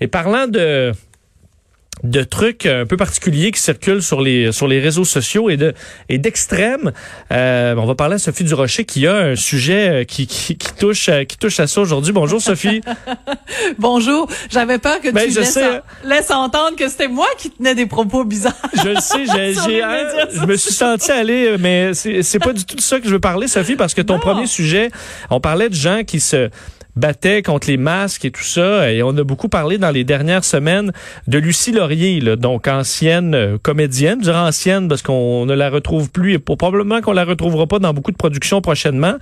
Et 0.00 0.08
parlant 0.08 0.46
de 0.46 0.92
de 2.02 2.22
trucs 2.22 2.66
un 2.66 2.84
peu 2.84 2.98
particuliers 2.98 3.50
qui 3.50 3.60
circulent 3.60 4.02
sur 4.02 4.20
les 4.20 4.52
sur 4.52 4.68
les 4.68 4.80
réseaux 4.80 5.06
sociaux 5.06 5.48
et 5.48 5.56
de 5.56 5.72
et 6.10 6.18
d'extrêmes. 6.18 6.92
Euh, 7.32 7.74
on 7.74 7.86
va 7.86 7.94
parler 7.94 8.16
à 8.16 8.18
Sophie 8.18 8.44
Durocher 8.44 8.84
qui 8.84 9.06
a 9.06 9.16
un 9.16 9.34
sujet 9.34 9.88
euh, 9.88 10.04
qui, 10.04 10.26
qui, 10.26 10.58
qui 10.58 10.74
touche 10.74 11.08
euh, 11.08 11.24
qui 11.24 11.38
touche 11.38 11.58
à 11.58 11.66
ça 11.66 11.80
aujourd'hui. 11.80 12.12
Bonjour 12.12 12.40
Sophie. 12.40 12.82
Bonjour. 13.78 14.28
J'avais 14.50 14.78
peur 14.78 15.00
que 15.00 15.10
Ben, 15.10 15.24
tu 15.24 15.32
je 15.32 15.40
laisses, 15.40 15.54
sais. 15.54 15.80
laisses 16.04 16.30
entendre 16.30 16.76
que 16.76 16.86
c'était 16.88 17.08
moi 17.08 17.28
qui 17.38 17.50
tenais 17.50 17.74
des 17.74 17.86
propos 17.86 18.24
bizarres. 18.24 18.54
Je 18.84 18.88
le 18.90 19.00
sais, 19.00 19.24
j'ai, 19.24 19.54
je 20.38 20.44
me 20.46 20.56
suis 20.56 20.74
senti 20.74 21.10
aller, 21.10 21.56
mais 21.58 21.94
c'est, 21.94 22.22
c'est 22.22 22.38
pas 22.38 22.52
du 22.52 22.66
tout 22.66 22.76
de 22.76 22.80
ça 22.82 23.00
que 23.00 23.06
je 23.06 23.12
veux 23.12 23.20
parler, 23.20 23.48
Sophie, 23.48 23.74
parce 23.76 23.94
que 23.94 24.02
ton 24.02 24.14
Non. 24.14 24.20
premier 24.20 24.46
sujet, 24.46 24.90
on 25.30 25.40
parlait 25.40 25.70
de 25.70 25.74
gens 25.74 26.04
qui 26.04 26.20
se 26.20 26.50
battaient 26.96 27.42
contre 27.42 27.68
les 27.68 27.76
masques 27.76 28.24
et 28.24 28.30
tout 28.30 28.42
ça, 28.42 28.90
et 28.90 29.02
on 29.02 29.16
a 29.16 29.22
beaucoup 29.22 29.48
parlé 29.48 29.76
dans 29.78 29.90
les 29.90 30.02
dernières 30.02 30.44
semaines 30.44 30.92
de 31.26 31.38
Lucie 31.38 31.72
Laurier, 31.72 32.20
donc 32.36 32.66
ancienne 32.68 33.34
euh, 33.34 33.58
comédienne, 33.62 34.24
je 34.24 34.30
ancienne 34.30 34.88
parce 34.88 35.02
qu'on 35.02 35.44
ne 35.46 35.54
la 35.54 35.68
retrouve 35.68 36.10
plus 36.10 36.32
et 36.34 36.38
probablement 36.38 37.02
qu'on 37.02 37.12
la 37.12 37.24
retrouvera 37.24 37.66
pas 37.66 37.78
dans 37.78 37.92
beaucoup 37.92 38.12
de 38.12 38.16
productions 38.16 38.62
prochainement, 38.62 39.16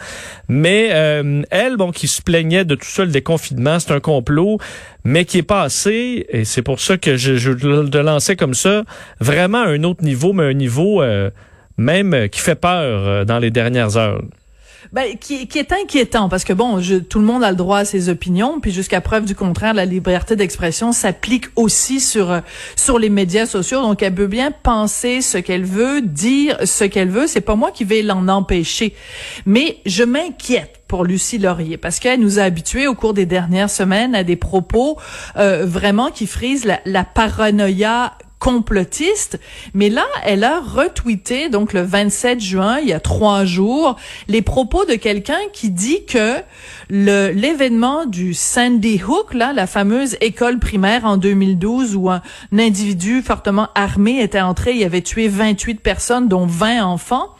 mais 0.48 0.90
euh, 0.92 1.42
elle, 1.50 1.76
bon, 1.76 1.90
qui 1.90 2.06
se 2.06 2.22
plaignait 2.22 2.64
de 2.64 2.76
tout 2.76 2.86
ça, 2.86 3.04
le 3.04 3.10
déconfinement, 3.10 3.78
c'est 3.80 3.92
un 3.92 4.00
complot, 4.00 4.58
mais 5.04 5.24
qui 5.24 5.38
est 5.38 5.42
passé, 5.42 6.26
et 6.28 6.44
c'est 6.44 6.62
pour 6.62 6.80
ça 6.80 6.96
que 6.96 7.16
je, 7.16 7.36
je 7.36 7.50
le 7.50 8.02
lançais 8.02 8.36
comme 8.36 8.54
ça, 8.54 8.84
vraiment 9.20 9.62
à 9.62 9.68
un 9.68 9.82
autre 9.82 10.04
niveau, 10.04 10.32
mais 10.32 10.44
un 10.44 10.52
niveau 10.52 11.02
euh, 11.02 11.30
même 11.76 12.28
qui 12.28 12.40
fait 12.40 12.54
peur 12.54 13.26
dans 13.26 13.40
les 13.40 13.50
dernières 13.50 13.96
heures. 13.96 14.22
Ben, 14.92 15.16
qui, 15.18 15.48
qui 15.48 15.58
est 15.58 15.72
inquiétant 15.72 16.28
parce 16.28 16.44
que 16.44 16.52
bon, 16.52 16.80
je, 16.80 16.96
tout 16.96 17.18
le 17.18 17.24
monde 17.24 17.42
a 17.42 17.50
le 17.50 17.56
droit 17.56 17.78
à 17.78 17.84
ses 17.84 18.08
opinions, 18.08 18.60
puis 18.60 18.70
jusqu'à 18.70 19.00
preuve 19.00 19.24
du 19.24 19.34
contraire, 19.34 19.74
la 19.74 19.84
liberté 19.84 20.36
d'expression 20.36 20.92
s'applique 20.92 21.46
aussi 21.56 22.00
sur 22.00 22.40
sur 22.76 22.98
les 22.98 23.10
médias 23.10 23.46
sociaux. 23.46 23.80
Donc, 23.80 24.02
elle 24.02 24.14
peut 24.14 24.26
bien 24.26 24.50
penser 24.50 25.20
ce 25.20 25.38
qu'elle 25.38 25.64
veut, 25.64 26.02
dire 26.02 26.56
ce 26.64 26.84
qu'elle 26.84 27.10
veut. 27.10 27.26
C'est 27.26 27.40
pas 27.40 27.56
moi 27.56 27.70
qui 27.70 27.84
vais 27.84 28.02
l'en 28.02 28.28
empêcher, 28.28 28.94
mais 29.46 29.78
je 29.86 30.04
m'inquiète 30.04 30.82
pour 30.88 31.04
Lucie 31.04 31.38
Laurier 31.38 31.76
parce 31.76 31.98
qu'elle 31.98 32.20
nous 32.20 32.38
a 32.38 32.42
habitués 32.42 32.86
au 32.86 32.94
cours 32.94 33.14
des 33.14 33.26
dernières 33.26 33.70
semaines 33.70 34.14
à 34.14 34.22
des 34.22 34.36
propos 34.36 34.98
euh, 35.36 35.64
vraiment 35.66 36.10
qui 36.10 36.26
frisent 36.26 36.64
la, 36.64 36.80
la 36.84 37.04
paranoïa 37.04 38.12
complotiste, 38.44 39.40
mais 39.72 39.88
là, 39.88 40.04
elle 40.22 40.44
a 40.44 40.60
retweeté, 40.60 41.48
donc 41.48 41.72
le 41.72 41.80
27 41.80 42.40
juin, 42.40 42.78
il 42.78 42.88
y 42.88 42.92
a 42.92 43.00
trois 43.00 43.46
jours, 43.46 43.96
les 44.28 44.42
propos 44.42 44.84
de 44.84 44.96
quelqu'un 44.96 45.40
qui 45.54 45.70
dit 45.70 46.04
que 46.04 46.34
le 46.90 47.30
l'événement 47.30 48.04
du 48.04 48.34
Sandy 48.34 49.00
Hook, 49.02 49.32
là, 49.32 49.54
la 49.54 49.66
fameuse 49.66 50.18
école 50.20 50.58
primaire 50.58 51.06
en 51.06 51.16
2012 51.16 51.96
où 51.96 52.10
un, 52.10 52.20
un 52.52 52.58
individu 52.58 53.22
fortement 53.22 53.68
armé 53.74 54.20
était 54.20 54.42
entré, 54.42 54.74
il 54.74 54.84
avait 54.84 55.00
tué 55.00 55.26
28 55.26 55.80
personnes, 55.80 56.28
dont 56.28 56.44
20 56.44 56.84
enfants, 56.84 57.30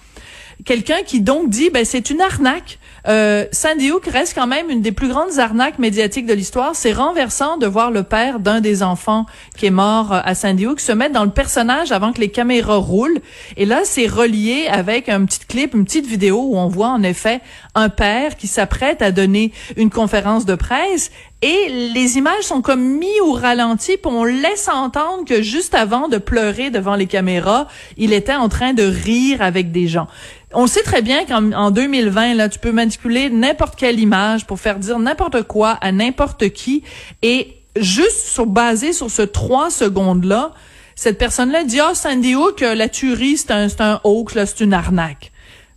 quelqu'un 0.65 1.03
qui 1.05 1.21
donc 1.21 1.51
dit 1.51 1.69
ben 1.69 1.85
c'est 1.85 2.09
une 2.09 2.23
arnaque. 2.23 2.79
Euh, 3.07 3.45
Sandy 3.53 3.91
Hook 3.91 4.07
reste 4.07 4.35
quand 4.35 4.47
même 4.47 4.71
une 4.71 4.81
des 4.81 4.93
plus 4.93 5.09
grandes 5.09 5.39
arnaques 5.39 5.79
médiatiques 5.79 6.27
de 6.27 6.33
l'histoire. 6.33 6.75
C'est 6.75 6.93
renversant 6.93 7.59
de 7.59 7.67
voir 7.67 7.91
le 7.91 8.03
père 8.03 8.41
d'un 8.41 8.61
des 8.61 8.83
enfants 8.83 9.27
qui 9.57 9.67
est 9.67 9.71
mort 9.71 10.13
euh, 10.13 10.21
à 10.25 10.35
Sandy 10.35 10.67
Hook 10.67 10.81
se 10.81 10.93
mettre 10.93 11.13
dans 11.13 11.25
le 11.25 11.31
personnage 11.31 11.93
avant 11.93 12.13
que 12.13 12.21
les 12.21 12.31
caméras 12.31 12.77
roulent. 12.77 13.21
Et 13.57 13.67
là, 13.67 13.81
c'est 13.85 14.07
relié 14.07 14.67
avec 14.71 15.09
un 15.09 15.25
petit 15.27 15.41
clip, 15.41 15.75
une 15.75 15.85
petite 15.85 16.07
vidéo 16.07 16.41
où 16.43 16.57
on 16.57 16.69
voit 16.69 16.89
en 16.89 17.03
effet 17.03 17.41
un 17.75 17.89
père 17.89 18.37
qui 18.37 18.47
s'apprête 18.47 19.03
à 19.03 19.13
donner 19.13 19.53
une 19.77 19.91
conférence 19.91 20.47
de 20.47 20.55
presse 20.55 21.11
et 21.47 21.69
les 21.93 22.17
images 22.17 22.45
sont 22.45 22.63
comme 22.63 22.83
mis 22.83 23.21
au 23.21 23.33
ralenti, 23.33 23.99
puis 23.99 24.11
on 24.11 24.25
laisse 24.25 24.67
entendre 24.67 25.27
que 25.27 25.43
juste 25.43 25.75
avant 25.75 26.09
de 26.09 26.17
pleurer 26.17 26.71
devant 26.71 26.95
les 26.95 27.07
caméras, 27.07 27.69
il 27.99 28.15
était 28.15 28.35
en 28.35 28.49
train 28.49 28.73
de 28.73 28.83
rire 28.83 29.43
avec 29.43 29.71
des 29.71 29.87
gens. 29.87 30.07
On 30.55 30.67
sait 30.67 30.83
très 30.83 31.03
bien 31.03 31.27
qu'en 31.27 31.53
en 31.53 31.71
2020, 31.71 32.33
là, 32.33 32.49
tu 32.49 32.59
peux 32.59 32.73
manipuler 32.73 33.29
n'importe 33.29 33.77
quelle 33.77 34.01
image 34.01 34.47
pour 34.47 34.59
faire 34.59 34.79
dire 34.79 34.99
n'importe 34.99 35.43
quoi 35.43 35.73
à 35.83 35.93
n'importe 35.93 36.49
qui, 36.49 36.83
et 37.21 37.59
juste 37.77 38.27
sur, 38.27 38.47
basé 38.47 38.95
sur 38.95 39.11
ce 39.11 39.21
trois 39.21 39.69
secondes-là, 39.69 40.55
cette 40.95 41.19
personne-là 41.19 41.65
dit, 41.65 41.79
ah, 41.79 41.95
Sandy 41.95 42.35
Hook, 42.35 42.61
la 42.63 42.89
tuerie, 42.89 43.37
c'est 43.37 43.51
un, 43.51 43.69
c'est 43.69 43.83
un 43.83 44.01
hoax, 44.03 44.35
là, 44.35 44.47
c'est 44.47 44.65
une 44.65 44.73
arnaque. 44.73 45.31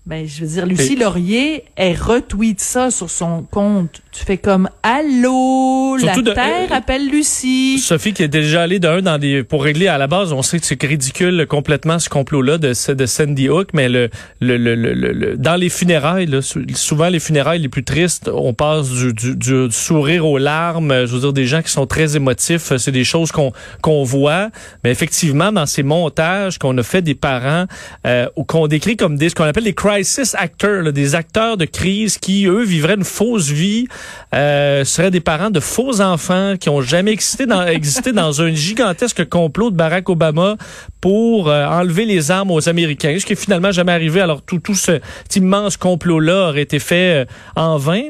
Ben, 0.08 0.26
je 0.26 0.40
veux 0.40 0.48
dire, 0.48 0.66
Lucie 0.66 0.94
Et- 0.94 0.96
Laurier, 0.96 1.64
elle 1.76 1.98
retweet 1.98 2.62
ça 2.62 2.92
sur 2.92 3.10
son 3.10 3.44
compte. 3.44 4.02
Tu 4.14 4.24
fais 4.24 4.38
comme, 4.38 4.70
allô, 4.82 5.98
Surtout 6.00 6.22
la 6.22 6.30
de- 6.30 6.34
Terre 6.34 6.72
euh, 6.72 6.76
appelle 6.76 7.10
Lucie. 7.10 7.78
Sophie 7.80 8.14
qui 8.14 8.24
est 8.24 8.28
déjà 8.30 8.64
allée 8.64 8.80
d'un 8.80 9.02
dans 9.02 9.18
des 9.18 9.44
pour 9.44 9.64
régler 9.64 9.88
à 9.88 9.98
la 9.98 10.08
base, 10.08 10.32
on 10.34 10.42
sait 10.42 10.60
que 10.60 10.66
c'est 10.66 10.82
ridicule 10.82 11.46
complètement 11.48 12.00
ce 12.00 12.08
complot-là 12.10 12.58
de, 12.58 12.70
de 12.94 13.06
Sandy 13.06 13.50
Hook, 13.50 13.70
mais 13.74 13.90
le, 13.90 14.10
le, 14.40 14.58
le, 14.58 14.76
le, 14.76 14.94
le- 14.94 15.38
dans 15.38 15.56
les 15.56 15.70
funérailles, 15.70 16.26
là, 16.26 16.42
sou- 16.42 16.64
souvent 16.74 17.10
les 17.10 17.20
funérailles 17.20 17.60
les 17.60 17.70
plus 17.70 17.84
tristes, 17.84 18.30
on 18.34 18.54
passe 18.54 18.90
du, 18.90 19.14
du, 19.14 19.36
du 19.36 19.68
sourire 19.72 20.26
aux 20.26 20.38
larmes. 20.38 21.06
Je 21.06 21.14
veux 21.14 21.20
dire 21.20 21.34
des 21.34 21.46
gens 21.46 21.62
qui 21.62 21.72
sont 21.72 21.86
très 21.86 22.16
émotifs, 22.16 22.72
c'est 22.78 22.92
des 22.92 23.04
choses 23.04 23.32
qu'on 23.32 23.52
qu'on 23.82 24.04
voit, 24.04 24.50
mais 24.84 24.92
effectivement 24.92 25.52
dans 25.52 25.66
ces 25.66 25.84
montages 25.84 26.58
qu'on 26.60 26.78
a 26.78 26.84
fait 26.84 27.02
des 27.02 27.16
parents 27.16 27.66
euh, 28.06 28.28
ou 28.36 28.44
qu'on 28.46 28.68
décrit 28.68 28.96
comme 28.98 29.18
des 29.18 29.30
ce 29.30 29.36
qu'on 29.36 29.44
appelle 29.44 29.66
les 29.66 29.74
crisis 29.98 30.36
actors, 30.36 30.94
des 30.94 31.16
acteurs 31.16 31.58
de 31.58 31.66
crise 31.66 32.20
qui 32.20 32.46
eux 32.46 32.62
vivraient 32.64 32.94
une 32.94 33.04
fausse 33.04 33.50
vie, 33.50 33.88
euh, 34.36 34.86
seraient 34.86 35.10
des 35.10 35.22
parents 35.22 35.50
de 35.50 35.60
faux 35.60 36.02
enfants 36.02 36.54
qui 36.60 36.70
ont 36.70 36.82
jamais 36.82 37.12
existé 37.14 37.48
dans, 37.48 38.42
un 38.42 38.54
gigantesque 38.54 39.28
complot 39.28 39.72
de 39.72 39.76
Barack 39.76 40.08
Obama 40.08 40.56
pour 41.02 41.50
euh, 41.50 41.66
enlever 41.66 42.06
les 42.06 42.30
armes 42.30 42.52
aux 42.52 42.70
Américains, 42.70 43.18
ce 43.20 43.26
qui 43.26 43.34
est 43.34 43.42
finalement 43.42 43.72
jamais 43.72 43.92
arrivé. 43.92 44.22
Alors 44.22 44.44
tout, 44.44 44.60
tout 44.60 44.76
ce, 44.76 45.00
cet 45.24 45.38
immense 45.38 45.78
complot-là 45.78 46.50
aurait 46.50 46.62
été 46.62 46.78
fait 46.78 47.24
euh, 47.24 47.26
en 47.56 47.78
vain. 47.78 48.04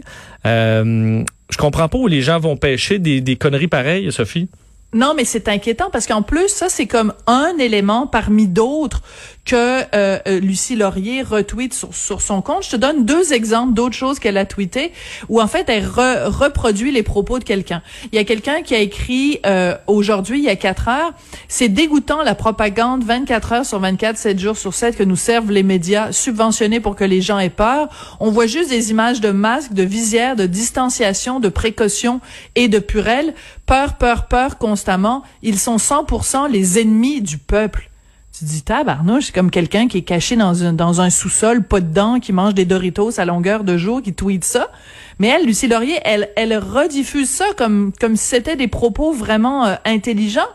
Je 0.43 1.57
comprends 1.57 1.87
pas 1.87 1.97
où 1.97 2.07
les 2.07 2.21
gens 2.21 2.37
vont 2.37 2.57
pêcher 2.57 2.99
des 2.99 3.35
conneries 3.37 3.69
pareilles, 3.69 4.11
Sophie. 4.11 4.49
Non, 4.93 5.13
mais 5.15 5.25
c'est 5.25 5.49
inquiétant 5.49 5.89
parce 5.91 6.07
qu'en 6.07 6.21
plus, 6.21 6.47
ça, 6.47 6.69
c'est 6.69 6.87
comme 6.87 7.13
un 7.27 7.57
élément 7.59 8.07
parmi 8.07 8.47
d'autres 8.47 9.01
que 9.47 9.55
euh, 9.95 10.19
euh, 10.27 10.39
Lucie 10.41 10.75
Laurier 10.75 11.23
retweet 11.23 11.73
sur, 11.73 11.95
sur 11.95 12.21
son 12.21 12.41
compte. 12.41 12.65
Je 12.65 12.71
te 12.71 12.75
donne 12.75 13.05
deux 13.05 13.31
exemples 13.33 13.73
d'autres 13.73 13.95
choses 13.95 14.19
qu'elle 14.19 14.37
a 14.37 14.45
tweetées 14.45 14.91
où, 15.29 15.41
en 15.41 15.47
fait, 15.47 15.69
elle 15.69 15.85
re- 15.85 16.25
reproduit 16.25 16.91
les 16.91 17.01
propos 17.01 17.39
de 17.39 17.45
quelqu'un. 17.45 17.81
Il 18.11 18.15
y 18.17 18.19
a 18.19 18.25
quelqu'un 18.25 18.61
qui 18.61 18.75
a 18.75 18.79
écrit 18.79 19.39
euh, 19.45 19.75
aujourd'hui, 19.87 20.39
il 20.39 20.43
y 20.43 20.49
a 20.49 20.57
quatre 20.57 20.89
heures, 20.89 21.13
c'est 21.47 21.69
dégoûtant 21.69 22.23
la 22.23 22.35
propagande 22.35 23.03
24 23.05 23.51
heures 23.53 23.65
sur 23.65 23.79
24, 23.79 24.17
7 24.17 24.37
jours 24.37 24.57
sur 24.57 24.73
7 24.73 24.97
que 24.97 25.03
nous 25.03 25.15
servent 25.15 25.51
les 25.51 25.63
médias 25.63 26.11
subventionnés 26.11 26.81
pour 26.81 26.97
que 26.97 27.05
les 27.05 27.21
gens 27.21 27.39
aient 27.39 27.49
peur. 27.49 27.87
On 28.19 28.29
voit 28.31 28.47
juste 28.47 28.69
des 28.69 28.91
images 28.91 29.21
de 29.21 29.31
masques, 29.31 29.71
de 29.73 29.83
visières, 29.83 30.35
de 30.35 30.45
distanciation, 30.45 31.39
de 31.39 31.49
précaution 31.49 32.19
et 32.55 32.67
de 32.67 32.79
purelles. 32.79 33.33
Peur, 33.65 33.95
peur, 33.95 34.27
peur 34.27 34.57
constamment. 34.57 35.23
Ils 35.41 35.57
sont 35.57 35.77
100% 35.77 36.51
les 36.51 36.79
ennemis 36.79 37.21
du 37.21 37.37
peuple. 37.37 37.89
Tu 38.37 38.45
dis, 38.45 38.61
tabarnouche, 38.61 39.31
comme 39.31 39.49
quelqu'un 39.49 39.87
qui 39.87 39.97
est 39.97 40.03
caché 40.03 40.35
dans 40.35 40.63
un, 40.63 40.71
dans 40.71 41.01
un 41.01 41.09
sous-sol, 41.09 41.63
pas 41.63 41.79
dedans, 41.79 42.19
qui 42.19 42.33
mange 42.33 42.53
des 42.53 42.65
Doritos 42.65 43.19
à 43.19 43.25
longueur 43.25 43.63
de 43.63 43.77
jour, 43.77 43.99
qui 44.03 44.13
tweet 44.13 44.43
ça. 44.43 44.69
Mais 45.17 45.27
elle, 45.27 45.47
Lucie 45.47 45.67
Laurier, 45.67 45.97
elle, 46.03 46.29
elle 46.35 46.55
rediffuse 46.55 47.29
ça 47.29 47.45
comme, 47.57 47.91
comme 47.99 48.15
si 48.15 48.27
c'était 48.27 48.55
des 48.55 48.67
propos 48.67 49.11
vraiment 49.11 49.65
euh, 49.65 49.75
intelligents. 49.85 50.49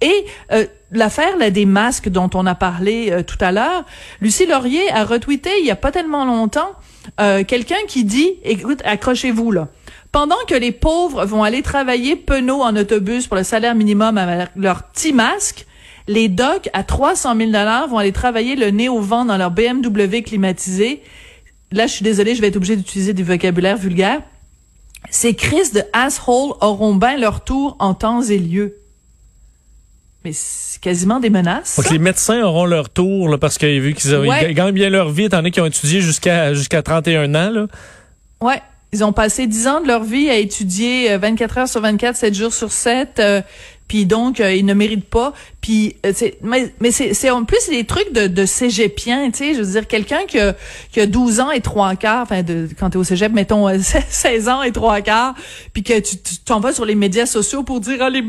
Et 0.00 0.24
euh, 0.50 0.66
l'affaire 0.90 1.36
là, 1.36 1.50
des 1.50 1.66
masques 1.66 2.08
dont 2.08 2.30
on 2.34 2.46
a 2.46 2.56
parlé 2.56 3.12
euh, 3.12 3.22
tout 3.22 3.38
à 3.40 3.52
l'heure, 3.52 3.84
Lucie 4.20 4.46
Laurier 4.46 4.90
a 4.90 5.04
retweeté 5.04 5.50
il 5.60 5.66
y 5.66 5.70
a 5.70 5.76
pas 5.76 5.92
tellement 5.92 6.24
longtemps 6.24 6.72
euh, 7.20 7.44
quelqu'un 7.44 7.76
qui 7.86 8.02
dit, 8.02 8.38
écoute, 8.42 8.80
accrochez-vous 8.84 9.52
là. 9.52 9.68
Pendant 10.10 10.36
que 10.48 10.56
les 10.56 10.72
pauvres 10.72 11.24
vont 11.26 11.44
aller 11.44 11.62
travailler 11.62 12.16
penaud 12.16 12.62
en 12.62 12.74
autobus 12.74 13.28
pour 13.28 13.36
le 13.36 13.44
salaire 13.44 13.76
minimum 13.76 14.18
avec 14.18 14.48
leur 14.56 14.82
petit 14.84 15.12
masque, 15.12 15.66
les 16.12 16.28
docs 16.28 16.68
à 16.72 16.82
300 16.82 17.36
000 17.36 17.46
dollars 17.50 17.86
vont 17.88 17.98
aller 17.98 18.10
travailler 18.12 18.56
le 18.56 18.70
nez 18.70 18.88
au 18.88 19.00
vent 19.00 19.24
dans 19.24 19.36
leur 19.36 19.50
BMW 19.52 20.22
climatisé. 20.24 21.02
Là, 21.70 21.86
je 21.86 21.92
suis 21.92 22.02
désolée, 22.02 22.34
je 22.34 22.40
vais 22.40 22.48
être 22.48 22.56
obligée 22.56 22.74
d'utiliser 22.76 23.14
du 23.14 23.22
vocabulaire 23.22 23.76
vulgaire. 23.76 24.20
Ces 25.10 25.34
crises 25.34 25.72
de 25.72 25.82
asshole 25.92 26.52
auront 26.60 26.94
bien 26.96 27.16
leur 27.16 27.44
tour 27.44 27.76
en 27.78 27.94
temps 27.94 28.22
et 28.22 28.38
lieu. 28.38 28.74
Mais 30.24 30.32
c'est 30.34 30.80
quasiment 30.80 31.20
des 31.20 31.30
menaces. 31.30 31.76
Donc 31.76 31.90
les 31.90 31.98
médecins 31.98 32.42
auront 32.42 32.66
leur 32.66 32.90
tour 32.90 33.28
là, 33.28 33.38
parce 33.38 33.56
qu'ils 33.56 33.80
vu 33.80 33.94
qu'ils 33.94 34.14
Ouais. 34.16 34.52
gagnent 34.52 34.72
bien 34.74 34.90
leur 34.90 35.10
vie, 35.10 35.24
étant 35.24 35.38
donné 35.38 35.50
qu'ils 35.52 35.62
ont 35.62 35.66
étudié 35.66 36.00
jusqu'à 36.00 36.52
jusqu'à 36.54 36.82
31 36.82 37.34
ans. 37.34 37.50
Là. 37.50 37.66
Ouais. 38.42 38.60
Ils 38.92 39.04
ont 39.04 39.12
passé 39.12 39.46
10 39.46 39.68
ans 39.68 39.80
de 39.80 39.86
leur 39.86 40.02
vie 40.02 40.28
à 40.28 40.36
étudier 40.36 41.12
euh, 41.12 41.18
24 41.18 41.58
heures 41.58 41.68
sur 41.68 41.80
24, 41.80 42.16
7 42.16 42.34
jours 42.34 42.52
sur 42.52 42.72
7. 42.72 43.20
euh, 43.20 43.40
puis 43.90 44.06
donc 44.06 44.38
il 44.38 44.64
ne 44.64 44.72
mérite 44.72 45.04
pas. 45.04 45.32
Puis 45.60 45.96
c'est 46.14 46.38
mais, 46.42 46.72
mais 46.78 46.92
c'est 46.92 47.30
en 47.30 47.42
plus 47.42 47.68
des 47.70 47.82
trucs 47.82 48.12
de 48.12 48.28
de 48.28 48.46
cégepien, 48.46 49.32
tu 49.32 49.38
sais, 49.38 49.54
je 49.54 49.62
veux 49.62 49.72
dire 49.72 49.88
quelqu'un 49.88 50.26
qui 50.28 50.38
a 50.38 50.54
qui 50.92 51.00
a 51.00 51.06
12 51.06 51.40
ans 51.40 51.50
et 51.50 51.60
trois 51.60 51.96
quarts, 51.96 52.22
enfin 52.22 52.44
de 52.44 52.68
quand 52.78 52.90
t'es 52.90 52.98
au 52.98 53.02
cégep, 53.02 53.32
mettons 53.32 53.66
16 54.08 54.48
ans 54.48 54.62
et 54.62 54.70
trois 54.70 55.00
quarts, 55.00 55.34
puis 55.72 55.82
que 55.82 55.98
tu 55.98 56.18
t'en 56.44 56.60
vas 56.60 56.72
sur 56.72 56.84
les 56.84 56.94
médias 56.94 57.26
sociaux 57.26 57.64
pour 57.64 57.80
dire 57.80 57.96
ah, 57.98 58.10
les 58.10 58.22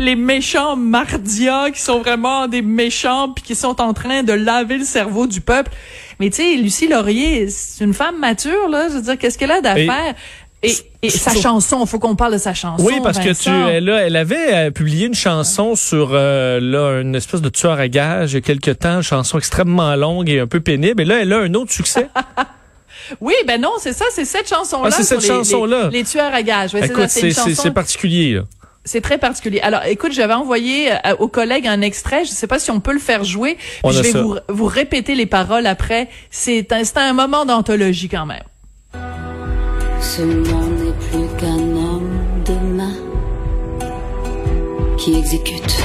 les 0.00 0.16
méchants 0.16 0.74
mardias 0.74 1.70
qui 1.70 1.80
sont 1.80 2.00
vraiment 2.00 2.48
des 2.48 2.62
méchants 2.62 3.28
puis 3.28 3.44
qui 3.44 3.54
sont 3.54 3.80
en 3.80 3.92
train 3.92 4.24
de 4.24 4.32
laver 4.32 4.78
le 4.78 4.84
cerveau 4.84 5.28
du 5.28 5.40
peuple. 5.40 5.70
Mais 6.18 6.30
tu 6.30 6.36
sais, 6.36 6.56
Lucie 6.56 6.88
Laurier, 6.88 7.48
c'est 7.48 7.84
une 7.84 7.92
femme 7.92 8.18
mature, 8.18 8.68
là. 8.68 8.88
Je 8.88 8.94
veux 8.94 9.02
dire, 9.02 9.18
qu'est-ce 9.18 9.36
qu'elle 9.36 9.50
a 9.50 9.60
d'affaires? 9.60 10.14
Et, 10.66 11.06
et, 11.06 11.10
sa 11.10 11.34
chanson, 11.34 11.84
faut 11.86 11.98
qu'on 11.98 12.16
parle 12.16 12.32
de 12.32 12.38
sa 12.38 12.54
chanson. 12.54 12.84
Oui, 12.84 12.94
parce 13.02 13.18
que 13.18 13.32
tu, 13.32 13.50
elle, 13.50 13.88
elle 13.88 14.16
avait 14.16 14.54
euh, 14.54 14.70
publié 14.70 15.06
une 15.06 15.14
chanson 15.14 15.74
sur 15.76 16.10
euh, 16.12 16.58
là 16.60 17.00
une 17.00 17.14
espèce 17.14 17.40
de 17.40 17.48
tueur 17.48 17.78
à 17.78 17.88
gage 17.88 18.32
il 18.32 18.34
y 18.34 18.38
a 18.38 18.40
quelque 18.40 18.72
temps, 18.72 18.96
une 18.96 19.02
chanson 19.02 19.38
extrêmement 19.38 19.94
longue 19.96 20.28
et 20.28 20.40
un 20.40 20.46
peu 20.46 20.60
pénible. 20.60 21.02
Et 21.02 21.04
là, 21.04 21.20
elle 21.20 21.32
a 21.32 21.38
un 21.38 21.54
autre 21.54 21.72
succès. 21.72 22.08
oui, 23.20 23.34
ben 23.46 23.60
non, 23.60 23.72
c'est 23.78 23.92
ça, 23.92 24.04
c'est 24.10 24.24
cette 24.24 24.48
chanson-là. 24.48 24.90
Ah, 24.92 24.96
c'est 24.96 25.04
cette 25.04 25.24
chanson-là. 25.24 25.90
Les, 25.92 26.04
tueurs 26.04 26.34
à 26.34 26.42
gages. 26.42 26.74
Écoute, 26.74 27.08
c'est 27.08 27.70
particulier. 27.70 28.34
Là. 28.34 28.42
C'est 28.84 29.00
très 29.00 29.18
particulier. 29.18 29.60
Alors, 29.60 29.84
écoute, 29.84 30.12
j'avais 30.12 30.34
envoyé 30.34 30.92
euh, 30.92 31.16
aux 31.18 31.26
collègues 31.26 31.66
un 31.66 31.80
extrait. 31.80 32.24
Je 32.24 32.30
ne 32.30 32.36
sais 32.36 32.46
pas 32.46 32.60
si 32.60 32.70
on 32.70 32.78
peut 32.78 32.92
le 32.92 33.00
faire 33.00 33.24
jouer. 33.24 33.58
je 33.84 34.00
vais 34.00 34.12
vous, 34.12 34.36
vous, 34.48 34.66
répéter 34.66 35.16
les 35.16 35.26
paroles 35.26 35.66
après. 35.66 36.08
C'est 36.30 36.72
un, 36.72 36.82
un 36.94 37.12
moment 37.12 37.44
d'anthologie 37.44 38.08
quand 38.08 38.26
même. 38.26 38.44
Ce 40.00 40.22
monde 40.22 40.78
n'est 40.82 40.98
plus 41.08 41.28
qu'un 41.38 41.58
homme 41.58 42.18
de 42.44 42.54
main 42.78 42.96
qui 44.98 45.14
exécute, 45.14 45.76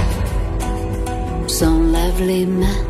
s'enlève 1.47 2.21
les 2.21 2.45
mains. 2.45 2.83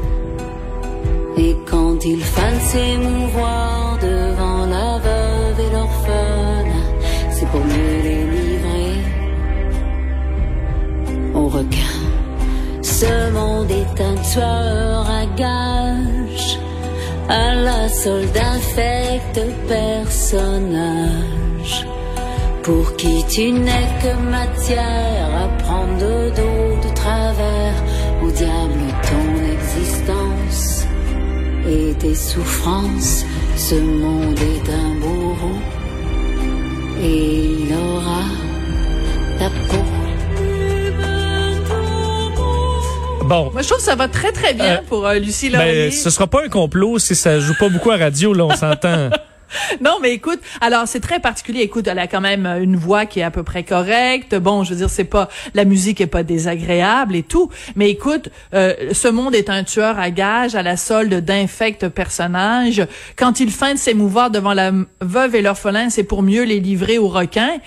Et 1.37 1.55
quand 1.69 2.05
il 2.05 2.21
faille 2.21 2.59
s'émouvoir 2.59 3.97
devant 4.01 4.65
la 4.65 4.99
veuve 4.99 5.59
et 5.59 5.71
l'orphelin, 5.73 6.85
c'est 7.31 7.47
pour 7.47 7.61
mieux 7.61 8.01
les 8.03 8.21
Ce 13.01 13.31
monde 13.31 13.71
est 13.71 14.01
un 14.01 14.15
tueur 14.31 15.09
à 15.09 15.25
gage, 15.35 15.80
à 17.31 17.55
la 17.55 17.87
solde 17.87 18.37
infecte 18.37 19.41
personnage. 19.67 21.75
Pour 22.63 22.95
qui 22.97 23.23
tu 23.33 23.51
n'es 23.51 23.89
que 24.01 24.13
matière 24.37 25.29
à 25.43 25.47
prendre 25.63 25.97
de 26.05 26.15
dos, 26.39 26.69
de 26.85 26.91
travers, 26.93 27.77
au 28.23 28.29
diable 28.41 28.85
ton 29.09 29.27
existence 29.55 30.63
et 31.73 31.87
tes 32.03 32.15
souffrances. 32.15 33.25
Ce 33.55 33.75
monde 33.75 34.39
est 34.53 34.67
un 34.83 34.91
bourreau 35.01 35.59
et 37.01 37.23
il 37.61 37.69
aura 37.73 38.25
ta 39.39 39.49
peau 39.67 39.90
Moi, 43.31 43.61
je 43.61 43.67
trouve 43.67 43.77
que 43.77 43.83
ça 43.83 43.95
va 43.95 44.07
très, 44.07 44.31
très 44.31 44.53
bien 44.53 44.77
euh, 44.77 44.81
pour 44.87 45.07
euh, 45.07 45.15
Lucie 45.15 45.49
ben, 45.49 45.59
Laurier. 45.59 45.89
Ben, 45.89 45.91
ce 45.91 46.09
sera 46.09 46.27
pas 46.27 46.43
un 46.43 46.49
complot 46.49 46.99
si 46.99 47.15
ça 47.15 47.39
joue 47.39 47.53
pas 47.57 47.69
beaucoup 47.69 47.91
à 47.91 47.97
radio, 47.97 48.33
là, 48.33 48.45
on 48.45 48.55
s'entend. 48.55 49.09
non, 49.81 49.99
mais 50.01 50.11
écoute, 50.11 50.39
alors 50.59 50.87
c'est 50.87 50.99
très 50.99 51.19
particulier. 51.19 51.61
Écoute, 51.61 51.87
elle 51.87 51.99
a 51.99 52.07
quand 52.07 52.21
même 52.21 52.45
une 52.45 52.75
voix 52.75 53.05
qui 53.05 53.19
est 53.19 53.23
à 53.23 53.31
peu 53.31 53.43
près 53.43 53.63
correcte. 53.63 54.35
Bon, 54.35 54.63
je 54.63 54.71
veux 54.71 54.75
dire, 54.75 54.89
c'est 54.89 55.05
pas 55.05 55.29
la 55.53 55.65
musique 55.65 56.01
est 56.01 56.07
pas 56.07 56.23
désagréable 56.23 57.15
et 57.15 57.23
tout, 57.23 57.49
mais 57.75 57.89
écoute, 57.89 58.29
euh, 58.53 58.73
ce 58.91 59.07
monde 59.07 59.35
est 59.35 59.49
un 59.49 59.63
tueur 59.63 59.99
à 59.99 60.09
gages 60.11 60.55
à 60.55 60.63
la 60.63 60.77
solde 60.77 61.13
d'infects 61.13 61.87
personnages. 61.87 62.85
Quand 63.15 63.39
il 63.39 63.51
feint 63.51 63.73
de 63.73 63.79
s'émouvoir 63.79 64.29
devant 64.29 64.53
la 64.53 64.71
veuve 65.01 65.35
et 65.35 65.41
l'orphelin, 65.41 65.89
c'est 65.89 66.03
pour 66.03 66.21
mieux 66.21 66.43
les 66.43 66.59
livrer 66.59 66.97
aux 66.97 67.09
requins. 67.09 67.57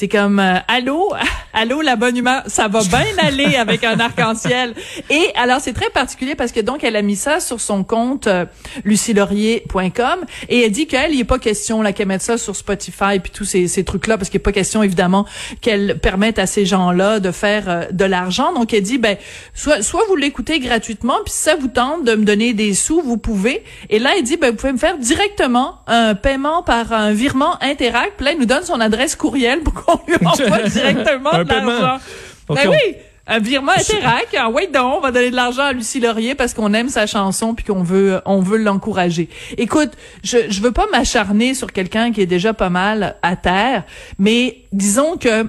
C'est 0.00 0.08
comme 0.08 0.38
euh, 0.38 0.56
allô, 0.66 1.12
allô 1.52 1.82
la 1.82 1.94
bonne 1.94 2.16
humeur, 2.16 2.42
ça 2.46 2.68
va 2.68 2.80
bien 2.80 3.04
aller 3.18 3.56
avec 3.56 3.84
un 3.84 4.00
arc-en-ciel? 4.00 4.72
Et 5.10 5.26
alors 5.34 5.60
c'est 5.60 5.74
très 5.74 5.90
particulier 5.90 6.34
parce 6.34 6.52
que 6.52 6.60
donc 6.60 6.84
elle 6.84 6.96
a 6.96 7.02
mis 7.02 7.16
ça 7.16 7.38
sur 7.38 7.60
son 7.60 7.84
compte 7.84 8.26
euh, 8.26 8.46
lucielaurier.com 8.84 10.20
et 10.48 10.62
elle 10.62 10.70
dit 10.70 10.86
qu'elle 10.86 11.12
il 11.12 11.20
est 11.20 11.24
pas 11.24 11.38
question 11.38 11.82
là 11.82 11.92
qu'elle 11.92 12.08
mette 12.08 12.22
ça 12.22 12.38
sur 12.38 12.56
Spotify 12.56 13.20
puis 13.22 13.30
tous 13.30 13.44
ces, 13.44 13.68
ces 13.68 13.84
trucs 13.84 14.06
là 14.06 14.16
parce 14.16 14.30
qu'il 14.30 14.38
est 14.38 14.42
pas 14.42 14.52
question 14.52 14.82
évidemment 14.82 15.26
qu'elle 15.60 15.98
permette 15.98 16.38
à 16.38 16.46
ces 16.46 16.64
gens-là 16.64 17.20
de 17.20 17.30
faire 17.30 17.68
euh, 17.68 17.84
de 17.92 18.06
l'argent. 18.06 18.54
Donc 18.54 18.72
elle 18.72 18.84
dit 18.84 18.96
ben 18.96 19.18
soit 19.52 19.82
soit 19.82 20.04
vous 20.08 20.16
l'écoutez 20.16 20.60
gratuitement 20.60 21.18
puis 21.26 21.34
si 21.34 21.42
ça 21.42 21.56
vous 21.56 21.68
tente 21.68 22.06
de 22.06 22.14
me 22.14 22.24
donner 22.24 22.54
des 22.54 22.72
sous, 22.72 23.02
vous 23.02 23.18
pouvez. 23.18 23.64
Et 23.90 23.98
là 23.98 24.12
elle 24.16 24.22
dit 24.22 24.38
ben 24.38 24.52
vous 24.52 24.56
pouvez 24.56 24.72
me 24.72 24.78
faire 24.78 24.96
directement 24.96 25.80
un 25.86 26.14
paiement 26.14 26.62
par 26.62 26.90
un 26.94 27.12
virement 27.12 27.62
Interact. 27.62 28.14
Puis 28.16 28.24
là 28.24 28.32
elle 28.32 28.38
nous 28.38 28.46
donne 28.46 28.64
son 28.64 28.80
adresse 28.80 29.14
courriel 29.14 29.60
pour 29.60 29.74
on 30.06 30.10
lui 30.10 30.16
envoie 30.26 30.62
directement 30.62 31.32
de 31.42 31.48
l'argent. 31.48 32.04
Ben 32.48 32.68
oui, 32.68 32.96
un 33.26 33.38
virement 33.38 33.72
Interac. 33.72 34.26
Ah, 34.36 34.48
oui, 34.52 34.68
donc, 34.72 34.98
on 34.98 35.00
va 35.00 35.12
donner 35.12 35.30
de 35.30 35.36
l'argent 35.36 35.62
à 35.62 35.72
Lucie 35.72 36.00
Laurier 36.00 36.34
parce 36.34 36.52
qu'on 36.52 36.74
aime 36.74 36.88
sa 36.88 37.06
chanson 37.06 37.54
puis 37.54 37.64
qu'on 37.64 37.82
veut, 37.82 38.20
on 38.24 38.40
veut 38.40 38.58
l'encourager. 38.58 39.28
Écoute, 39.56 39.92
je, 40.24 40.38
je 40.48 40.60
veux 40.60 40.72
pas 40.72 40.86
m'acharner 40.90 41.54
sur 41.54 41.72
quelqu'un 41.72 42.10
qui 42.10 42.20
est 42.20 42.26
déjà 42.26 42.54
pas 42.54 42.70
mal 42.70 43.16
à 43.22 43.36
terre, 43.36 43.84
mais 44.18 44.62
disons 44.72 45.16
que 45.16 45.46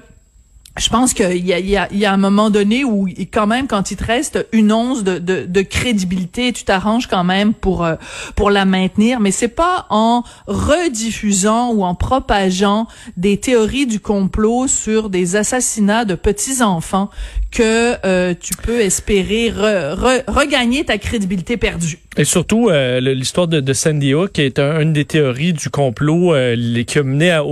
je 0.78 0.88
pense 0.88 1.12
qu'il 1.12 1.46
y 1.46 1.52
a, 1.52 1.58
y, 1.58 2.06
a, 2.06 2.12
un 2.12 2.16
moment 2.16 2.48
donné 2.48 2.82
où 2.82 3.06
quand 3.30 3.46
même 3.46 3.66
quand 3.66 3.90
il 3.90 3.96
te 3.96 4.04
reste 4.04 4.46
une 4.52 4.72
once 4.72 5.04
de 5.04 5.62
crédibilité, 5.62 6.52
tu 6.52 6.64
t'arranges 6.64 7.06
quand 7.06 7.24
même 7.24 7.52
pour 7.52 7.84
euh, 7.84 7.96
pour 8.36 8.50
la 8.50 8.64
maintenir, 8.64 9.20
mais 9.20 9.32
c'est 9.32 9.48
pas 9.48 9.86
en 9.90 10.22
rediffusant 10.46 11.72
ou 11.72 11.84
en 11.84 11.94
propageant 11.94 12.86
des 13.18 13.38
théories 13.38 13.86
du 13.86 14.00
complot 14.00 14.66
sur 14.66 15.10
des 15.10 15.36
assassinats 15.36 16.06
de 16.06 16.14
petits 16.14 16.62
enfants 16.62 17.10
que 17.52 17.94
euh, 18.04 18.34
tu 18.38 18.54
peux 18.56 18.80
espérer 18.80 19.52
regagner 19.52 20.84
ta 20.84 20.98
crédibilité 20.98 21.56
perdue. 21.56 21.98
Et 22.18 22.24
surtout, 22.24 22.68
euh, 22.68 23.00
l'histoire 23.00 23.48
de, 23.48 23.60
de, 23.60 23.72
Sandy 23.72 24.12
Hook 24.12 24.38
est 24.38 24.58
une 24.58 24.92
des 24.92 25.06
théories 25.06 25.54
du 25.54 25.70
complot 25.70 26.34
euh, 26.34 26.82
qui 26.84 26.98
a 26.98 27.02
mené 27.02 27.30
à, 27.30 27.42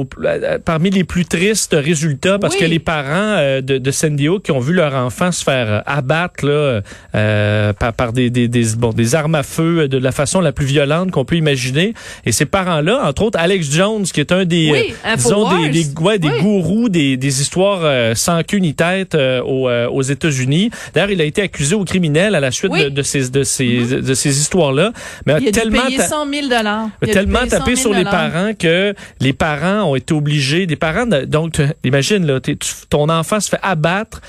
parmi 0.63 0.91
les 0.91 1.05
plus 1.05 1.25
tristes 1.25 1.75
résultats 1.75 2.39
parce 2.39 2.57
que 2.57 2.67
les 2.67 2.79
parents 2.79 3.37
euh, 3.39 3.63
de, 3.63 3.79
de, 3.79 3.91
Sandy 3.91 4.29
Hook 4.29 4.43
qui 4.43 4.53
ont 4.53 4.61
vu 4.61 4.75
leur 4.75 4.95
enfant 4.95 5.33
se 5.33 5.43
faire 5.43 5.83
abattre 5.87 6.45
là, 6.45 6.83
euh, 7.15 7.73
par, 7.73 7.95
par 7.95 8.13
des, 8.13 8.29
des, 8.29 8.49
des, 8.49 8.75
bon, 8.77 8.91
des 8.91 9.15
armes 9.15 9.35
à 9.35 9.43
feu 9.43 9.89
de 9.89 9.97
la 9.97 10.13
façon 10.13 10.43
la 10.43 10.53
plus 10.53 10.67
violente 10.67 11.11
qu'on 11.11 11.25
peut 11.25 11.37
imaginer. 11.37 11.95
Et 12.27 12.33
ces 12.33 12.45
parents-là, 12.45 13.01
entre 13.07 13.23
autres 13.23 13.39
Alex 13.39 13.71
Jones, 13.71 14.03
qui 14.03 14.21
est 14.21 14.31
un 14.31 14.45
des, 14.45 14.71
oui, 14.71 14.95
disons, 15.17 15.59
des, 15.59 15.71
des, 15.71 15.87
ouais, 16.03 16.19
des 16.19 16.39
gourous 16.43 16.91
des, 16.91 17.17
des 17.17 17.41
histoires 17.41 18.15
sans 18.15 18.43
queue 18.43 18.59
ni 18.59 18.75
tête 18.75 19.15
aux, 19.15 19.71
aux 19.91 20.03
États-Unis. 20.03 20.71
D'ailleurs, 20.95 21.11
il 21.11 21.21
a 21.21 21.25
été 21.25 21.43
accusé 21.43 21.75
au 21.75 21.85
criminel 21.85 22.35
à 22.35 22.41
la 22.41 22.51
suite 22.51 22.73
de, 22.73 22.89
de, 22.89 23.03
ces, 23.03 23.31
de, 23.31 23.43
ces, 23.43 23.65
mm-hmm. 23.65 24.01
de 24.01 24.15
ces 24.15 24.39
histoires 24.39 24.73
là 24.73 24.93
Mais 25.27 25.35
il 25.41 25.49
a 25.49 25.53
tellement 25.53 25.87
payé 25.87 25.99
100 25.99 26.31
000 26.31 26.47
Il 26.47 26.55
a 26.57 27.13
tellement 27.13 27.47
tapé 27.49 27.77
sur 27.77 27.93
les 27.93 28.05
parents 28.05 28.53
que 28.59 28.95
les 29.21 29.33
parents 29.33 29.85
ont 29.85 29.97
été 29.97 30.15
obligés, 30.15 30.67
des 30.67 30.77
parents, 30.77 31.07
donc 31.07 31.61
imagine 31.85 32.27
là, 32.27 32.41
ton 32.89 33.09
enfant 33.09 33.41
se 33.41 33.51
fait 33.51 33.61
abattre 33.63 34.21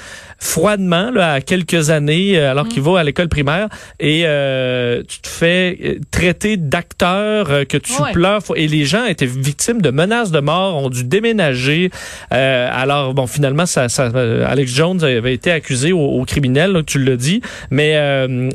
froidement 0.42 1.12
là, 1.12 1.34
à 1.34 1.42
quelques 1.42 1.92
années 1.92 2.38
euh, 2.38 2.50
alors 2.50 2.68
qu'il 2.68 2.82
mm. 2.82 2.86
va 2.86 3.00
à 3.00 3.04
l'école 3.04 3.30
primaire. 3.30 3.70
Et 4.00 4.24
euh, 4.26 5.04
tu 5.08 5.20
te 5.20 5.28
fais 5.28 5.78
euh, 5.84 6.00
traiter 6.10 6.58
d'acteur 6.58 7.68
que 7.70 7.78
tu 7.78 7.94
pleures. 8.12 8.42
Et 8.56 8.68
les 8.68 8.84
gens 8.86 9.06
étaient 9.06 9.28
victimes 9.28 9.82
de 9.82 9.92
menaces 9.92 10.32
de 10.32 10.40
mort 10.40 10.84
ont 10.84 10.90
dû 10.90 11.04
déménager. 11.04 11.92
Alors 12.32 13.14
bon 13.14 13.28
finalement 13.28 13.68
ça, 13.68 13.88
ça 13.88 14.12
Alex 14.48 14.74
Jones 14.74 15.04
avait 15.04 15.34
été 15.34 15.52
accusé 15.52 15.92
au, 15.92 16.00
au 16.00 16.26
criminel 16.26 16.82
tu 16.88 16.98
l'as 16.98 17.16
dit. 17.16 17.42
Mais 17.70 17.96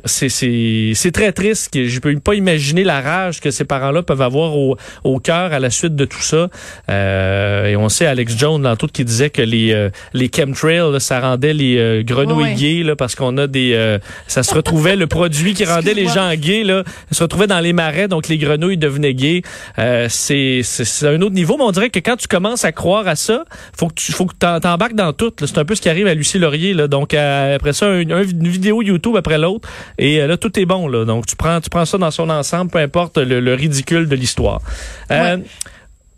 c'est 0.04 0.28
c'est 0.28 0.92
c'est 0.94 1.12
très 1.12 1.32
triste 1.32 1.70
je 1.74 2.00
peux 2.00 2.14
pas 2.16 2.34
imaginer 2.34 2.82
la 2.82 3.00
rage 3.00 3.40
que 3.40 3.50
ces 3.50 3.64
parents-là 3.64 4.02
peuvent 4.02 4.22
avoir 4.22 4.56
au, 4.56 4.76
au 5.04 5.20
cœur 5.20 5.52
à 5.52 5.60
la 5.60 5.70
suite 5.70 5.94
de 5.94 6.04
tout 6.04 6.22
ça. 6.22 6.48
Et 6.88 7.76
on 7.76 7.88
sait 7.88 8.06
Alex 8.06 8.36
Jones 8.36 8.62
dans 8.62 8.76
tout 8.76 8.88
qui 8.88 9.04
disait 9.04 9.30
que 9.30 9.42
les 9.42 9.88
les 10.14 10.30
chemtrails 10.34 11.00
ça 11.00 11.20
rendait 11.20 11.54
les 11.54 11.75
euh, 11.78 12.02
grenouilles 12.02 12.54
gays 12.54 12.82
là 12.82 12.96
parce 12.96 13.14
qu'on 13.14 13.36
a 13.38 13.46
des 13.46 13.72
euh, 13.74 13.98
ça 14.26 14.42
se 14.42 14.54
retrouvait 14.54 14.96
le 14.96 15.06
produit 15.06 15.54
qui 15.54 15.64
rendait 15.64 15.94
les 15.94 16.06
gens 16.06 16.32
gays 16.34 16.64
là 16.64 16.84
se 17.10 17.22
retrouvait 17.22 17.46
dans 17.46 17.60
les 17.60 17.72
marais 17.72 18.08
donc 18.08 18.28
les 18.28 18.38
grenouilles 18.38 18.76
devenaient 18.76 19.14
gays. 19.14 19.42
Euh, 19.78 20.06
c'est 20.08 20.60
c'est 20.62 21.08
un 21.08 21.20
autre 21.22 21.34
niveau 21.34 21.56
mais 21.56 21.64
on 21.64 21.70
dirait 21.70 21.90
que 21.90 21.98
quand 21.98 22.16
tu 22.16 22.28
commences 22.28 22.64
à 22.64 22.72
croire 22.72 23.06
à 23.08 23.16
ça 23.16 23.44
faut 23.76 23.88
que 23.88 23.94
tu 23.94 24.12
faut 24.12 24.26
que 24.26 24.34
t'embarques 24.34 24.94
dans 24.94 25.12
tout 25.12 25.32
c'est 25.38 25.58
un 25.58 25.64
peu 25.64 25.74
ce 25.74 25.80
qui 25.80 25.88
arrive 25.88 26.06
à 26.06 26.14
Lucie 26.14 26.38
Laurier 26.38 26.74
là. 26.74 26.88
Donc 26.88 27.14
après 27.14 27.72
ça 27.72 27.88
une 27.88 28.48
vidéo 28.48 28.82
YouTube 28.82 29.16
après 29.16 29.38
l'autre 29.38 29.68
et 29.98 30.18
là 30.26 30.36
tout 30.36 30.58
est 30.58 30.66
bon 30.66 30.88
là. 30.88 31.04
Donc 31.04 31.26
tu 31.26 31.36
prends 31.36 31.60
tu 31.60 31.70
prends 31.70 31.84
ça 31.84 31.98
dans 31.98 32.10
son 32.10 32.30
ensemble 32.30 32.70
peu 32.70 32.78
importe 32.78 33.18
le, 33.18 33.54
ridicule 33.54 34.08
de 34.08 34.16
l'histoire 34.16 34.60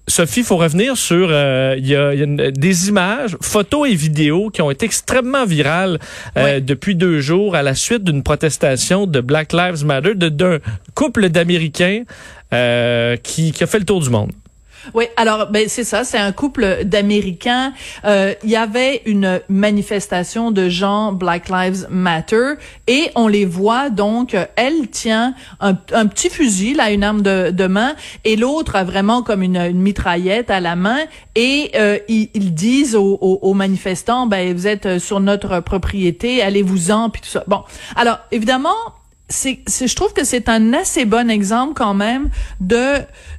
Sophie, 0.08 0.40
il 0.40 0.46
faut 0.46 0.56
revenir 0.56 0.96
sur 0.96 1.28
euh, 1.30 1.74
il 1.78 1.86
y 1.86 1.94
a, 1.94 2.14
y 2.14 2.22
a 2.22 2.50
des 2.50 2.88
images, 2.88 3.36
photos 3.42 3.88
et 3.88 3.94
vidéos 3.94 4.48
qui 4.50 4.62
ont 4.62 4.70
été 4.70 4.86
extrêmement 4.86 5.44
virales 5.44 5.98
euh, 6.36 6.60
depuis 6.60 6.94
deux 6.96 7.20
jours 7.20 7.54
à 7.54 7.62
la 7.62 7.74
suite 7.74 8.04
d'une 8.04 8.22
protestation 8.22 9.06
de 9.06 9.20
Black 9.20 9.52
Lives 9.52 9.84
Matter 9.84 10.14
d'un 10.14 10.58
couple 10.94 11.28
d'Américains 11.28 12.04
euh, 12.54 13.16
qui, 13.16 13.52
qui 13.52 13.62
a 13.62 13.66
fait 13.66 13.78
le 13.78 13.84
tour 13.84 14.00
du 14.00 14.08
monde. 14.08 14.32
Oui, 14.94 15.06
alors 15.16 15.48
ben 15.50 15.68
c'est 15.68 15.84
ça, 15.84 16.04
c'est 16.04 16.18
un 16.18 16.32
couple 16.32 16.84
d'Américains. 16.84 17.72
Euh, 18.04 18.34
il 18.42 18.50
y 18.50 18.56
avait 18.56 19.02
une 19.06 19.40
manifestation 19.48 20.50
de 20.50 20.68
gens 20.68 21.12
Black 21.12 21.48
Lives 21.48 21.86
Matter 21.90 22.54
et 22.86 23.10
on 23.14 23.28
les 23.28 23.44
voit 23.44 23.90
donc. 23.90 24.36
Elle 24.56 24.88
tient 24.88 25.34
un, 25.60 25.74
petit 25.74 26.30
fusil, 26.30 26.74
là, 26.74 26.90
une 26.90 27.04
arme 27.04 27.22
de, 27.22 27.66
main, 27.66 27.94
et 28.24 28.36
l'autre 28.36 28.76
a 28.76 28.84
vraiment 28.84 29.22
comme 29.22 29.42
une, 29.42 29.72
mitraillette 29.72 30.50
à 30.50 30.60
la 30.60 30.76
main. 30.76 30.98
Et 31.34 31.70
euh, 31.76 31.98
ils, 32.08 32.54
disent 32.54 32.96
aux, 32.96 33.18
aux, 33.20 33.54
manifestants, 33.54 34.26
ben 34.26 34.54
vous 34.54 34.66
êtes 34.66 34.98
sur 34.98 35.20
notre 35.20 35.60
propriété, 35.60 36.42
allez-vous-en, 36.42 37.10
puis 37.10 37.22
tout 37.22 37.28
ça. 37.28 37.44
Bon, 37.46 37.62
alors 37.96 38.18
évidemment, 38.30 38.74
c'est, 39.30 39.60
je 39.66 39.94
trouve 39.94 40.14
que 40.14 40.24
c'est 40.24 40.48
un 40.48 40.72
assez 40.72 41.04
bon 41.04 41.30
exemple 41.30 41.74
quand 41.74 41.92
même 41.92 42.30
de 42.60 42.94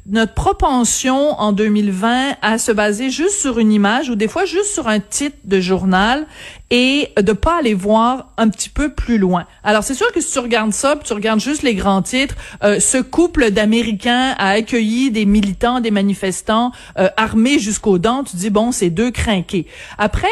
notre 0.05 0.36
propension 0.36 1.31
en 1.39 1.51
2020 1.51 2.36
à 2.41 2.58
se 2.60 2.72
baser 2.72 3.10
juste 3.10 3.41
sur 3.41 3.58
une 3.58 3.72
image 3.72 4.10
ou 4.10 4.15
des 4.15 4.27
fois 4.27 4.46
juste 4.46 4.72
sur 4.72 4.88
un 4.88 5.00
titre 5.00 5.38
de 5.46 5.60
journal 5.60 6.27
et 6.69 7.10
de 7.19 7.34
pas 7.34 7.58
aller 7.58 7.74
voir 7.74 8.31
un 8.38 8.50
petit 8.50 8.69
peu 8.69 8.93
plus 8.93 9.17
loin. 9.17 9.48
Alors 9.63 9.84
c'est 9.84 9.96
sûr 9.96 10.12
que 10.12 10.22
si 10.22 10.31
tu 10.31 10.39
regardes 10.39 10.74
ça, 10.74 10.96
tu 11.03 11.13
regardes 11.13 11.39
juste 11.39 11.63
les 11.63 11.74
grands 11.74 12.03
titres, 12.03 12.36
euh, 12.63 12.79
ce 12.79 13.00
couple 13.00 13.50
d'Américains 13.50 14.36
a 14.38 14.50
accueilli 14.50 15.10
des 15.10 15.25
militants, 15.25 15.79
des 15.79 15.91
manifestants 15.91 16.72
euh, 17.00 17.10
armés 17.17 17.58
jusqu'aux 17.58 17.98
dents, 17.98 18.24
tu 18.24 18.36
dis 18.36 18.51
bon, 18.51 18.72
c'est 18.72 18.91
deux 18.91 19.10
crinqués. 19.10 19.65
Après, 19.98 20.27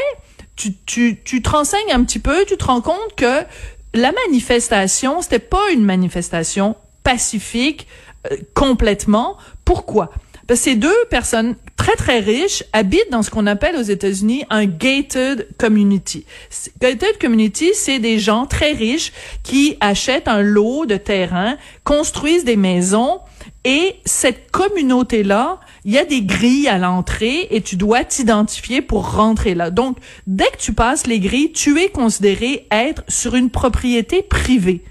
tu, 0.56 0.74
tu, 0.86 1.20
tu 1.24 1.42
te 1.42 1.50
renseignes 1.50 1.92
un 1.92 2.04
petit 2.04 2.20
peu, 2.20 2.46
tu 2.48 2.58
te 2.58 2.66
rends 2.66 2.82
compte 2.82 3.16
que 3.16 3.44
la 3.98 4.12
manifestation, 4.28 5.22
c'était 5.22 5.40
pas 5.40 5.72
une 5.74 5.84
manifestation 5.84 6.76
pacifique 7.04 7.88
euh, 8.32 8.38
complètement. 8.54 9.38
Pourquoi? 9.66 10.12
Parce 10.48 10.62
que 10.62 10.64
ces 10.64 10.76
deux 10.76 11.06
personnes 11.10 11.56
très 11.76 11.96
très 11.96 12.20
riches 12.20 12.64
habitent 12.72 13.12
dans 13.12 13.22
ce 13.22 13.30
qu'on 13.30 13.48
appelle 13.48 13.76
aux 13.76 13.82
États-Unis 13.82 14.46
un 14.50 14.66
gated 14.66 15.48
community. 15.58 16.26
Gated 16.80 17.18
community, 17.20 17.72
c'est 17.74 18.00
des 18.00 18.18
gens 18.18 18.46
très 18.46 18.72
riches 18.72 19.12
qui 19.44 19.76
achètent 19.82 20.30
un 20.30 20.42
lot 20.42 20.86
de 20.86 20.96
terrain, 20.96 21.58
construisent 21.84 22.46
des 22.46 22.56
maisons 22.56 23.20
et 23.64 23.96
cette 24.06 24.52
communauté-là, 24.52 25.60
il 25.84 25.94
y 25.94 25.98
a 25.98 26.06
des 26.06 26.22
grilles 26.22 26.68
à 26.68 26.78
l'entrée 26.78 27.48
et 27.52 27.62
tu 27.62 27.76
dois 27.76 28.04
t'identifier 28.04 28.82
pour 28.82 29.16
rentrer 29.16 29.56
là. 29.56 29.72
Donc, 29.72 29.98
dès 30.26 30.46
que 30.46 30.58
tu 30.58 30.74
passes 30.74 31.08
les 31.08 31.20
grilles, 31.20 31.52
tu 31.52 31.80
es 31.80 31.90
considéré 31.90 32.68
être 32.72 33.04
sur 33.08 33.36
une 33.36 33.50
propriété 33.50 34.24
privée. 34.24 34.84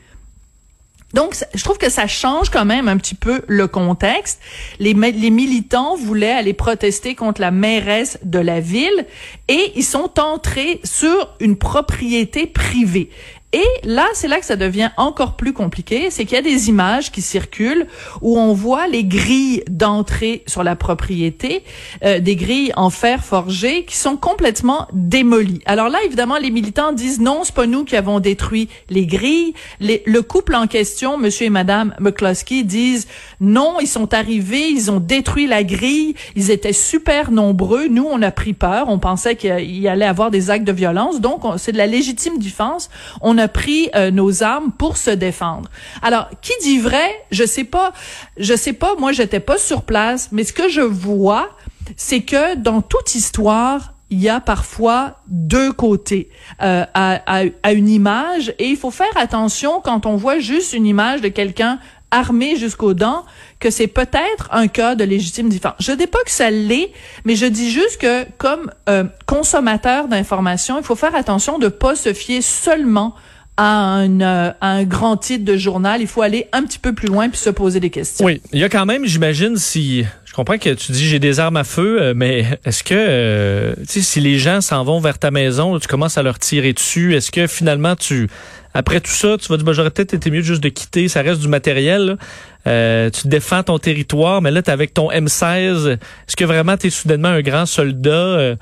Donc, 1.14 1.34
je 1.54 1.64
trouve 1.64 1.78
que 1.78 1.88
ça 1.88 2.06
change 2.06 2.50
quand 2.50 2.66
même 2.66 2.88
un 2.88 2.98
petit 2.98 3.14
peu 3.14 3.40
le 3.46 3.68
contexte. 3.68 4.40
Les, 4.80 4.92
militants 4.92 5.96
voulaient 5.96 6.32
aller 6.32 6.52
protester 6.52 7.14
contre 7.14 7.40
la 7.40 7.50
mairesse 7.50 8.18
de 8.22 8.38
la 8.38 8.60
ville 8.60 9.06
et 9.48 9.72
ils 9.76 9.84
sont 9.84 10.20
entrés 10.20 10.80
sur 10.84 11.34
une 11.40 11.56
propriété 11.56 12.46
privée. 12.46 13.08
Et 13.52 13.64
là, 13.84 14.06
c'est 14.12 14.26
là 14.26 14.40
que 14.40 14.44
ça 14.44 14.56
devient 14.56 14.90
encore 14.96 15.36
plus 15.36 15.52
compliqué, 15.52 16.10
c'est 16.10 16.24
qu'il 16.24 16.34
y 16.34 16.38
a 16.38 16.42
des 16.42 16.68
images 16.68 17.12
qui 17.12 17.22
circulent 17.22 17.86
où 18.20 18.38
on 18.38 18.52
voit 18.52 18.88
les 18.88 19.04
grilles 19.04 19.62
d'entrée 19.70 20.42
sur 20.46 20.64
la 20.64 20.74
propriété, 20.74 21.62
euh, 22.04 22.18
des 22.18 22.34
grilles 22.34 22.72
en 22.76 22.90
fer 22.90 23.24
forgé 23.24 23.84
qui 23.84 23.96
sont 23.96 24.16
complètement 24.16 24.88
démolies. 24.92 25.62
Alors 25.64 25.88
là, 25.88 25.98
évidemment, 26.04 26.38
les 26.38 26.50
militants 26.50 26.92
disent 26.92 27.20
non, 27.20 27.42
c'est 27.44 27.54
pas 27.54 27.66
nous 27.66 27.84
qui 27.84 27.96
avons 27.96 28.18
détruit 28.18 28.68
les 28.90 29.06
grilles. 29.06 29.54
le 29.80 30.20
couple 30.20 30.56
en 30.56 30.66
question, 30.66 31.16
Monsieur 31.16 31.46
et 31.46 31.50
Madame 31.50 31.94
McCloskey, 32.00 32.64
disent 32.64 33.06
non, 33.40 33.76
ils 33.80 33.86
sont 33.86 34.12
arrivés, 34.12 34.68
ils 34.68 34.90
ont 34.90 35.00
détruit 35.00 35.46
la 35.46 35.62
grille, 35.62 36.14
ils 36.34 36.50
étaient 36.50 36.72
super 36.72 37.30
nombreux. 37.30 37.86
Nous, 37.86 38.06
on 38.10 38.22
a 38.22 38.32
pris 38.32 38.54
peur, 38.54 38.88
on 38.88 38.98
pensait 38.98 39.36
qu'il 39.36 39.86
allait 39.88 40.04
avoir 40.04 40.32
des 40.32 40.50
actes 40.50 40.66
de 40.66 40.72
violence, 40.72 41.20
donc 41.20 41.42
c'est 41.58 41.72
de 41.72 41.78
la 41.78 41.86
légitime 41.86 42.38
défense. 42.38 42.90
On 43.36 43.38
a 43.38 43.48
pris 43.48 43.90
euh, 43.94 44.10
nos 44.10 44.42
armes 44.42 44.72
pour 44.72 44.96
se 44.96 45.10
défendre. 45.10 45.68
Alors, 46.02 46.30
qui 46.40 46.52
dit 46.62 46.78
vrai 46.78 47.06
Je 47.30 47.44
sais 47.44 47.64
pas. 47.64 47.92
Je 48.38 48.56
sais 48.56 48.72
pas. 48.72 48.94
Moi, 48.98 49.12
j'étais 49.12 49.40
pas 49.40 49.58
sur 49.58 49.82
place, 49.82 50.30
mais 50.32 50.44
ce 50.44 50.52
que 50.52 50.68
je 50.68 50.80
vois, 50.80 51.50
c'est 51.96 52.22
que 52.22 52.56
dans 52.56 52.80
toute 52.80 53.14
histoire, 53.14 53.92
il 54.08 54.20
y 54.20 54.28
a 54.28 54.40
parfois 54.40 55.16
deux 55.26 55.72
côtés 55.72 56.30
euh, 56.62 56.84
à, 56.94 57.42
à, 57.62 57.72
une 57.72 57.88
image 57.88 58.54
et 58.60 58.68
il 58.68 58.76
faut 58.76 58.92
faire 58.92 59.16
attention 59.16 59.80
quand 59.82 60.06
on 60.06 60.14
voit 60.14 60.38
juste 60.38 60.74
une 60.74 60.86
image 60.86 61.22
de 61.22 61.28
quelqu'un 61.28 61.80
armé 62.12 62.56
jusqu'aux 62.56 62.94
dents 62.94 63.24
que 63.58 63.70
c'est 63.70 63.86
peut-être 63.88 64.48
un 64.52 64.68
cas 64.68 64.94
de 64.94 65.04
légitime 65.04 65.48
défense. 65.48 65.74
Je 65.80 65.92
dis 65.92 66.06
pas 66.06 66.22
que 66.24 66.30
ça 66.30 66.50
l'est, 66.50 66.92
mais 67.24 67.34
je 67.34 67.46
dis 67.46 67.70
juste 67.70 68.00
que 68.00 68.24
comme 68.38 68.70
euh, 68.88 69.04
consommateur 69.26 70.08
d'informations, 70.08 70.78
il 70.78 70.84
faut 70.84 70.94
faire 70.94 71.14
attention 71.14 71.58
de 71.58 71.68
pas 71.68 71.96
se 71.96 72.12
fier 72.12 72.42
seulement 72.42 73.14
à 73.56 73.96
un, 73.96 74.20
euh, 74.20 74.84
grand 74.84 75.16
titre 75.16 75.44
de 75.44 75.56
journal. 75.56 76.00
Il 76.00 76.06
faut 76.06 76.22
aller 76.22 76.48
un 76.52 76.62
petit 76.64 76.78
peu 76.78 76.92
plus 76.92 77.08
loin 77.08 77.28
puis 77.28 77.38
se 77.38 77.50
poser 77.50 77.80
des 77.80 77.90
questions. 77.90 78.24
Oui, 78.24 78.40
il 78.52 78.58
y 78.58 78.64
a 78.64 78.68
quand 78.68 78.86
même, 78.86 79.06
j'imagine, 79.06 79.56
si 79.56 80.04
je 80.24 80.32
comprends 80.32 80.58
que 80.58 80.74
tu 80.74 80.92
dis 80.92 81.06
j'ai 81.06 81.18
des 81.18 81.40
armes 81.40 81.56
à 81.56 81.64
feu, 81.64 82.00
euh, 82.00 82.12
mais 82.14 82.44
est-ce 82.64 82.84
que 82.84 83.74
sais 83.86 84.02
si 84.02 84.20
les 84.20 84.38
gens 84.38 84.60
s'en 84.60 84.84
vont 84.84 85.00
vers 85.00 85.18
ta 85.18 85.30
maison, 85.30 85.78
tu 85.78 85.88
commences 85.88 86.18
à 86.18 86.22
leur 86.22 86.38
tirer 86.38 86.72
dessus, 86.72 87.14
est-ce 87.14 87.30
que 87.30 87.46
finalement 87.46 87.96
tu 87.96 88.28
après 88.76 89.00
tout 89.00 89.10
ça, 89.10 89.38
tu 89.38 89.48
vas 89.48 89.56
dire, 89.56 89.64
ben, 89.64 89.72
j'aurais 89.72 89.90
peut-être 89.90 90.12
été 90.12 90.30
mieux 90.30 90.42
juste 90.42 90.62
de 90.62 90.68
quitter, 90.68 91.08
ça 91.08 91.22
reste 91.22 91.40
du 91.40 91.48
matériel. 91.48 92.18
Euh, 92.66 93.08
tu 93.08 93.26
défends 93.26 93.62
ton 93.62 93.78
territoire, 93.78 94.42
mais 94.42 94.50
là, 94.50 94.60
tu 94.60 94.70
avec 94.70 94.92
ton 94.92 95.10
M16. 95.10 95.92
Est-ce 95.92 96.36
que 96.36 96.44
vraiment 96.44 96.76
tu 96.76 96.88
es 96.88 96.90
soudainement 96.90 97.28
un 97.28 97.40
grand 97.40 97.64
soldat? 97.64 98.56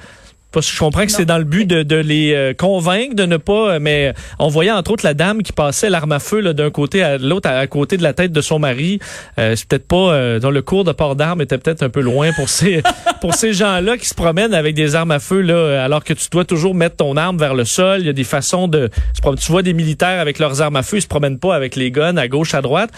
Euh, 0.57 0.61
je 0.61 0.79
comprends 0.79 1.05
que 1.05 1.13
c'est 1.13 1.25
dans 1.25 1.39
le 1.39 1.45
but 1.45 1.67
de, 1.67 1.83
de 1.83 1.97
les 1.97 2.35
euh, 2.35 2.55
convaincre 2.55 3.15
de 3.15 3.27
ne 3.27 3.37
pas, 3.37 3.75
euh, 3.75 3.79
mais 3.81 4.13
on 4.39 4.49
voyait 4.49 4.71
entre 4.71 4.93
autres 4.93 5.05
la 5.05 5.15
dame 5.15 5.43
qui 5.43 5.53
passait 5.53 5.91
l'arme 5.91 6.13
à 6.13 6.19
feu 6.19 6.55
d'un 6.55 6.71
côté 6.71 7.03
à 7.03 7.19
l'autre, 7.19 7.49
à, 7.49 7.67
côté 7.67 7.97
de 7.97 8.03
la 8.03 8.13
tête 8.13 8.33
de 8.33 8.41
son 8.41 8.59
mari. 8.59 8.99
Euh, 9.39 9.55
c'est 9.57 9.67
peut-être 9.67 9.87
pas 9.87 10.39
dans 10.39 10.51
le 10.51 10.63
cours 10.63 10.85
de 10.85 10.93
port 10.93 11.17
d'armes 11.17 11.41
était 11.41 11.59
peut-être 11.59 11.83
un 11.83 11.89
peu 11.89 12.01
loin 12.01 12.31
pour 12.33 12.49
ces 12.49 12.83
pour 13.21 13.35
ces 13.35 13.53
gens-là 13.53 13.97
qui 13.97 14.07
se 14.07 14.15
promènent 14.15 14.55
avec 14.55 14.75
des 14.75 14.95
armes 14.95 15.11
à 15.11 15.19
feu 15.19 15.41
là, 15.41 15.83
alors 15.83 16.05
que 16.05 16.13
tu 16.13 16.29
dois 16.31 16.45
toujours 16.45 16.75
mettre 16.75 16.97
ton 16.97 17.17
arme 17.17 17.39
vers 17.39 17.55
le 17.55 17.65
sol. 17.65 18.01
Il 18.01 18.07
y 18.07 18.11
a 18.11 18.13
des 18.13 18.25
façons 18.25 18.69
de, 18.69 18.91
tu 19.39 19.53
vois 19.53 19.63
des 19.63 19.73
militaires 19.73 20.21
avec 20.21 20.39
leurs 20.39 20.61
armes 20.61 20.77
à 20.77 20.83
feu, 20.83 20.99
ils 20.99 21.03
se 21.03 21.07
promènent 21.07 21.39
pas 21.39 21.55
avec 21.55 21.77
les 21.77 21.91
guns 21.91 22.17
à 22.17 22.29
gauche 22.29 22.55
à 22.55 22.63
droite. 22.63 22.91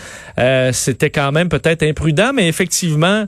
C'était 0.72 1.10
quand 1.10 1.32
même 1.32 1.48
peut-être 1.48 1.82
imprudent, 1.82 2.32
mais 2.34 2.48
effectivement. 2.48 3.26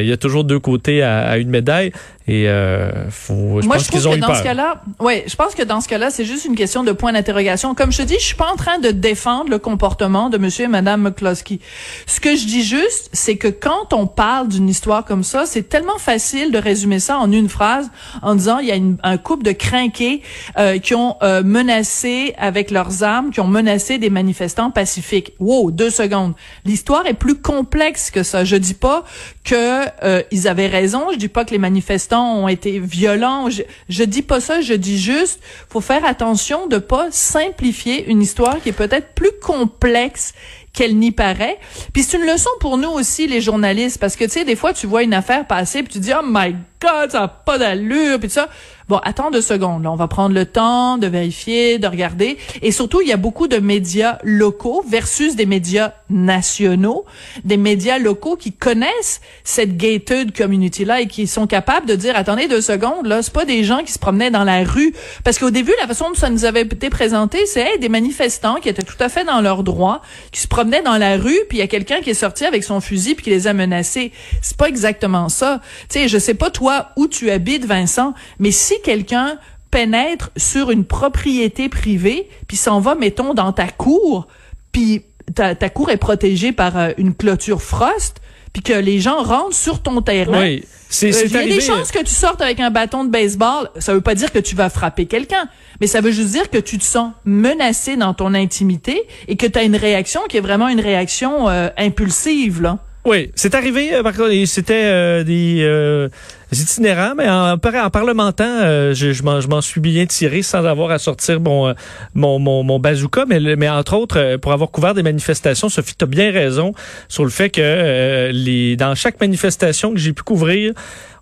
Il 0.00 0.08
y 0.08 0.12
a 0.12 0.16
toujours 0.16 0.44
deux 0.44 0.58
côtés 0.58 1.02
à 1.02 1.38
une 1.38 1.50
médaille. 1.50 1.92
Et 2.28 2.46
euh, 2.46 3.08
faut, 3.10 3.62
je 3.62 3.66
Moi, 3.66 3.76
pense 3.76 3.84
je 3.84 3.88
trouve 3.88 4.00
qu'ils 4.02 4.08
ont 4.08 4.12
que 4.12 4.18
dans 4.18 4.34
ce 4.34 4.42
cas-là, 4.42 4.82
ouais, 5.00 5.24
je 5.26 5.34
pense 5.34 5.54
que 5.54 5.62
dans 5.62 5.80
ce 5.80 5.88
cas-là, 5.88 6.10
c'est 6.10 6.26
juste 6.26 6.44
une 6.44 6.56
question 6.56 6.84
de 6.84 6.92
point 6.92 7.14
d'interrogation. 7.14 7.74
Comme 7.74 7.90
je 7.90 7.98
te 7.98 8.02
dis, 8.02 8.16
je 8.18 8.24
suis 8.24 8.34
pas 8.34 8.52
en 8.52 8.56
train 8.56 8.78
de 8.78 8.90
défendre 8.90 9.48
le 9.48 9.58
comportement 9.58 10.28
de 10.28 10.36
Monsieur 10.36 10.66
et 10.66 10.68
Madame 10.68 11.00
McCloskey. 11.00 11.58
Ce 12.06 12.20
que 12.20 12.36
je 12.36 12.44
dis 12.44 12.62
juste, 12.62 13.08
c'est 13.14 13.36
que 13.36 13.48
quand 13.48 13.94
on 13.94 14.06
parle 14.06 14.48
d'une 14.48 14.68
histoire 14.68 15.06
comme 15.06 15.24
ça, 15.24 15.46
c'est 15.46 15.70
tellement 15.70 15.96
facile 15.96 16.52
de 16.52 16.58
résumer 16.58 17.00
ça 17.00 17.16
en 17.16 17.32
une 17.32 17.48
phrase, 17.48 17.90
en 18.20 18.34
disant 18.34 18.58
il 18.58 18.68
y 18.68 18.72
a 18.72 18.76
une, 18.76 18.98
un 19.02 19.16
couple 19.16 19.44
de 19.44 19.52
crinqués 19.52 20.20
euh, 20.58 20.78
qui 20.78 20.94
ont 20.94 21.16
euh, 21.22 21.42
menacé 21.42 22.34
avec 22.36 22.70
leurs 22.70 23.02
armes, 23.04 23.30
qui 23.30 23.40
ont 23.40 23.46
menacé 23.46 23.96
des 23.96 24.10
manifestants 24.10 24.70
pacifiques. 24.70 25.32
Wow, 25.38 25.70
deux 25.70 25.90
secondes. 25.90 26.34
L'histoire 26.66 27.06
est 27.06 27.14
plus 27.14 27.36
complexe 27.36 28.10
que 28.10 28.22
ça. 28.22 28.44
Je 28.44 28.56
dis 28.56 28.74
pas 28.74 29.04
que 29.44 29.86
euh, 30.04 30.22
ils 30.30 30.48
avaient 30.48 30.66
raison. 30.66 31.06
Je 31.12 31.16
dis 31.16 31.28
pas 31.28 31.44
que 31.44 31.50
les 31.50 31.58
manifestants 31.58 32.36
ont 32.36 32.48
été 32.48 32.78
violents. 32.78 33.48
Je, 33.88 34.04
dis 34.04 34.22
pas 34.22 34.40
ça, 34.40 34.60
je 34.60 34.74
dis 34.74 34.98
juste, 34.98 35.40
faut 35.68 35.80
faire 35.80 36.04
attention 36.04 36.66
de 36.66 36.78
pas 36.78 37.08
simplifier 37.10 38.08
une 38.10 38.22
histoire 38.22 38.60
qui 38.62 38.70
est 38.70 38.72
peut-être 38.72 39.14
plus 39.14 39.32
complexe 39.42 40.34
qu'elle 40.72 40.96
n'y 40.96 41.10
paraît. 41.10 41.58
Puis 41.92 42.02
c'est 42.02 42.18
une 42.18 42.26
leçon 42.26 42.50
pour 42.60 42.78
nous 42.78 42.90
aussi, 42.90 43.26
les 43.26 43.40
journalistes, 43.40 43.98
parce 43.98 44.16
que, 44.16 44.24
tu 44.24 44.30
sais, 44.30 44.44
des 44.44 44.56
fois, 44.56 44.72
tu 44.72 44.86
vois 44.86 45.02
une 45.02 45.14
affaire 45.14 45.46
passer, 45.46 45.82
puis 45.82 45.92
tu 45.92 45.98
dis, 45.98 46.12
oh 46.12 46.24
my 46.24 46.54
God, 46.80 47.10
ça 47.10 47.20
n'a 47.20 47.28
pas 47.28 47.58
d'allure, 47.58 48.20
puis 48.20 48.30
ça. 48.30 48.48
Bon, 48.88 48.96
attends 49.04 49.30
deux 49.30 49.42
secondes, 49.42 49.84
là, 49.84 49.92
on 49.92 49.96
va 49.96 50.08
prendre 50.08 50.34
le 50.34 50.46
temps 50.46 50.98
de 50.98 51.06
vérifier, 51.06 51.78
de 51.78 51.86
regarder. 51.86 52.38
Et 52.62 52.72
surtout, 52.72 53.00
il 53.00 53.08
y 53.08 53.12
a 53.12 53.16
beaucoup 53.16 53.48
de 53.48 53.58
médias 53.58 54.18
locaux 54.22 54.84
versus 54.88 55.36
des 55.36 55.46
médias 55.46 55.92
nationaux, 56.10 57.04
des 57.44 57.56
médias 57.56 57.98
locaux 57.98 58.36
qui 58.36 58.52
connaissent 58.52 59.20
cette 59.44 59.76
gated 59.76 60.36
community-là 60.36 61.02
et 61.02 61.06
qui 61.06 61.26
sont 61.26 61.46
capables 61.46 61.86
de 61.86 61.94
dire, 61.94 62.16
attendez 62.16 62.48
deux 62.48 62.60
secondes, 62.60 63.06
là, 63.06 63.22
c'est 63.22 63.32
pas 63.32 63.44
des 63.44 63.64
gens 63.64 63.82
qui 63.84 63.92
se 63.92 63.98
promenaient 63.98 64.30
dans 64.30 64.44
la 64.44 64.64
rue. 64.64 64.94
Parce 65.24 65.38
qu'au 65.38 65.50
début, 65.50 65.72
la 65.80 65.86
façon 65.86 66.08
dont 66.08 66.14
ça 66.14 66.30
nous 66.30 66.44
avait 66.44 66.62
été 66.62 66.90
présenté, 66.90 67.44
c'est 67.46 67.78
des 67.78 67.88
manifestants 67.88 68.56
qui 68.56 68.68
étaient 68.68 68.82
tout 68.82 68.96
à 69.00 69.08
fait 69.08 69.24
dans 69.24 69.40
leurs 69.40 69.62
droits, 69.62 70.00
qui 70.32 70.40
se 70.40 70.48
promenaient 70.48 70.82
dans 70.82 70.96
la 70.96 71.16
rue, 71.16 71.38
puis 71.48 71.58
il 71.58 71.60
y 71.60 71.62
a 71.62 71.66
quelqu'un 71.66 72.00
qui 72.00 72.10
est 72.10 72.14
sorti 72.14 72.44
avec 72.44 72.64
son 72.64 72.80
fusil 72.80 73.14
puis 73.14 73.24
qui 73.24 73.30
les 73.30 73.46
a 73.46 73.52
menacés. 73.52 74.12
C'est 74.40 74.56
pas 74.56 74.68
exactement 74.68 75.28
ça. 75.28 75.60
Tu 75.88 76.00
sais, 76.00 76.08
je 76.08 76.18
sais 76.18 76.34
pas 76.34 76.50
toi 76.50 76.90
où 76.96 77.06
tu 77.06 77.30
habites, 77.30 77.66
Vincent, 77.66 78.14
mais 78.38 78.50
si 78.50 78.77
quelqu'un 78.82 79.38
pénètre 79.70 80.30
sur 80.36 80.70
une 80.70 80.84
propriété 80.84 81.68
privée, 81.68 82.28
puis 82.46 82.56
s'en 82.56 82.80
va, 82.80 82.94
mettons, 82.94 83.34
dans 83.34 83.52
ta 83.52 83.68
cour, 83.68 84.26
puis 84.72 85.02
ta, 85.34 85.54
ta 85.54 85.68
cour 85.68 85.90
est 85.90 85.98
protégée 85.98 86.52
par 86.52 86.78
euh, 86.78 86.90
une 86.96 87.14
clôture 87.14 87.60
frost, 87.60 88.16
puis 88.52 88.62
que 88.62 88.72
les 88.72 88.98
gens 88.98 89.22
rentrent 89.22 89.54
sur 89.54 89.82
ton 89.82 90.00
terrain. 90.00 90.40
Oui, 90.40 90.64
c'est 90.88 91.14
Euh, 91.14 91.22
Il 91.26 91.32
y 91.32 91.36
a 91.36 91.44
des 91.44 91.60
chances 91.60 91.92
que 91.92 91.98
tu 91.98 92.14
sortes 92.14 92.40
avec 92.40 92.60
un 92.60 92.70
bâton 92.70 93.04
de 93.04 93.10
baseball. 93.10 93.68
Ça 93.78 93.92
veut 93.92 94.00
pas 94.00 94.14
dire 94.14 94.32
que 94.32 94.38
tu 94.38 94.56
vas 94.56 94.70
frapper 94.70 95.04
quelqu'un, 95.04 95.48
mais 95.82 95.86
ça 95.86 96.00
veut 96.00 96.12
juste 96.12 96.30
dire 96.30 96.48
que 96.48 96.56
tu 96.56 96.78
te 96.78 96.84
sens 96.84 97.12
menacé 97.26 97.96
dans 97.96 98.14
ton 98.14 98.32
intimité 98.32 99.02
et 99.28 99.36
que 99.36 99.46
tu 99.46 99.58
as 99.58 99.64
une 99.64 99.76
réaction 99.76 100.22
qui 100.30 100.38
est 100.38 100.40
vraiment 100.40 100.68
une 100.68 100.80
réaction 100.80 101.50
euh, 101.50 101.68
impulsive 101.76 102.62
là. 102.62 102.78
Oui, 103.04 103.30
c'est 103.34 103.54
arrivé. 103.54 103.90
par 104.02 104.14
contre, 104.14 104.32
C'était 104.46 104.84
euh, 104.84 105.24
des, 105.24 105.58
euh, 105.60 106.08
des 106.08 106.14
itinérants, 106.52 107.14
mais 107.16 107.28
en, 107.28 107.52
en 107.52 107.90
parlementant, 107.90 108.44
euh, 108.44 108.94
je, 108.94 109.22
m'en 109.22 109.60
suis 109.60 109.80
bien 109.80 110.06
tiré 110.06 110.42
sans 110.42 110.64
avoir 110.64 110.90
à 110.90 110.98
sortir 110.98 111.40
mon, 111.40 111.68
euh, 111.68 111.74
mon, 112.14 112.38
mon, 112.38 112.78
bazooka. 112.78 113.24
Mais, 113.26 113.68
entre 113.68 113.94
autres, 113.96 114.18
euh, 114.18 114.38
pour 114.38 114.52
avoir 114.52 114.70
couvert 114.70 114.94
des 114.94 115.02
manifestations, 115.02 115.68
Sophie, 115.68 115.94
tu 115.96 116.06
bien 116.06 116.32
raison 116.32 116.72
sur 117.08 117.24
le 117.24 117.30
fait 117.30 117.50
que 117.50 118.30
les, 118.32 118.76
dans 118.76 118.94
chaque 118.94 119.20
manifestation 119.20 119.92
que 119.92 119.98
j'ai 119.98 120.12
pu 120.12 120.22
couvrir, 120.22 120.72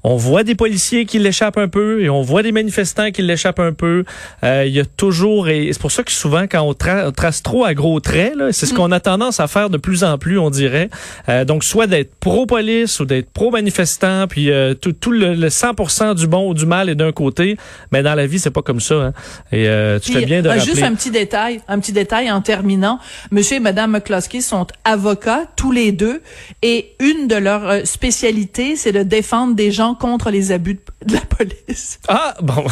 on 0.08 0.16
voit 0.16 0.44
des 0.44 0.54
policiers 0.54 1.04
qui 1.04 1.18
l'échappent 1.18 1.58
un 1.58 1.66
peu 1.66 2.00
et 2.00 2.08
on 2.08 2.22
voit 2.22 2.44
des 2.44 2.52
manifestants 2.52 3.10
qui 3.10 3.22
l'échappent 3.22 3.58
un 3.58 3.72
peu. 3.72 4.04
Euh, 4.44 4.64
Il 4.64 4.72
y 4.72 4.78
a 4.78 4.84
toujours, 4.84 5.48
et 5.48 5.68
c'est 5.72 5.80
pour 5.80 5.90
ça 5.90 6.04
que 6.04 6.12
souvent, 6.12 6.44
quand 6.48 6.62
on, 6.62 6.72
tra- 6.75 7.08
on 7.08 7.10
trace 7.10 7.42
trop 7.42 7.64
à 7.64 7.75
gros 7.75 7.98
traits, 7.98 8.36
là, 8.36 8.52
c'est 8.52 8.66
ce 8.66 8.72
qu'on 8.75 8.92
a 8.92 9.00
tendance 9.00 9.40
à 9.40 9.48
faire 9.48 9.68
de 9.68 9.78
plus 9.78 10.04
en 10.04 10.16
plus, 10.16 10.38
on 10.38 10.48
dirait. 10.50 10.90
Euh, 11.28 11.44
donc, 11.44 11.64
soit 11.64 11.88
d'être 11.88 12.14
pro-police 12.20 13.00
ou 13.00 13.04
d'être 13.04 13.30
pro-manifestant, 13.30 14.28
puis 14.28 14.50
euh, 14.52 14.75
tout, 14.75 14.92
tout 14.92 15.10
le, 15.10 15.34
le 15.34 15.48
100% 15.48 16.14
du 16.14 16.28
bon 16.28 16.50
ou 16.50 16.54
du 16.54 16.66
mal 16.66 16.88
est 16.88 16.94
d'un 16.94 17.10
côté. 17.10 17.56
Mais 17.90 18.04
dans 18.04 18.14
la 18.14 18.26
vie, 18.28 18.38
c'est 18.38 18.50
pas 18.52 18.62
comme 18.62 18.80
ça. 18.80 18.94
Hein. 18.94 19.12
Et 19.50 19.66
euh, 19.66 19.98
tu 19.98 20.12
Puis, 20.12 20.20
fais 20.20 20.26
bien 20.26 20.40
de 20.40 20.46
euh, 20.46 20.52
rappeler. 20.52 20.66
Juste 20.66 20.82
un 20.84 20.94
petit 20.94 21.10
détail, 21.10 21.60
un 21.66 21.80
petit 21.80 21.92
détail 21.92 22.30
en 22.30 22.42
terminant. 22.42 23.00
Monsieur 23.32 23.56
et 23.56 23.60
Madame 23.60 23.90
McCloskey 23.90 24.40
sont 24.40 24.68
avocats 24.84 25.46
tous 25.56 25.72
les 25.72 25.90
deux 25.90 26.22
et 26.62 26.94
une 27.00 27.26
de 27.26 27.34
leurs 27.36 27.68
euh, 27.68 27.80
spécialités, 27.84 28.76
c'est 28.76 28.92
de 28.92 29.02
défendre 29.02 29.54
des 29.56 29.72
gens 29.72 29.94
contre 29.96 30.30
les 30.30 30.52
abus 30.52 30.74
de, 30.74 30.80
de 31.06 31.14
la 31.14 31.20
police. 31.20 31.98
Ah, 32.08 32.34
bon. 32.40 32.54
Bon, 32.56 32.62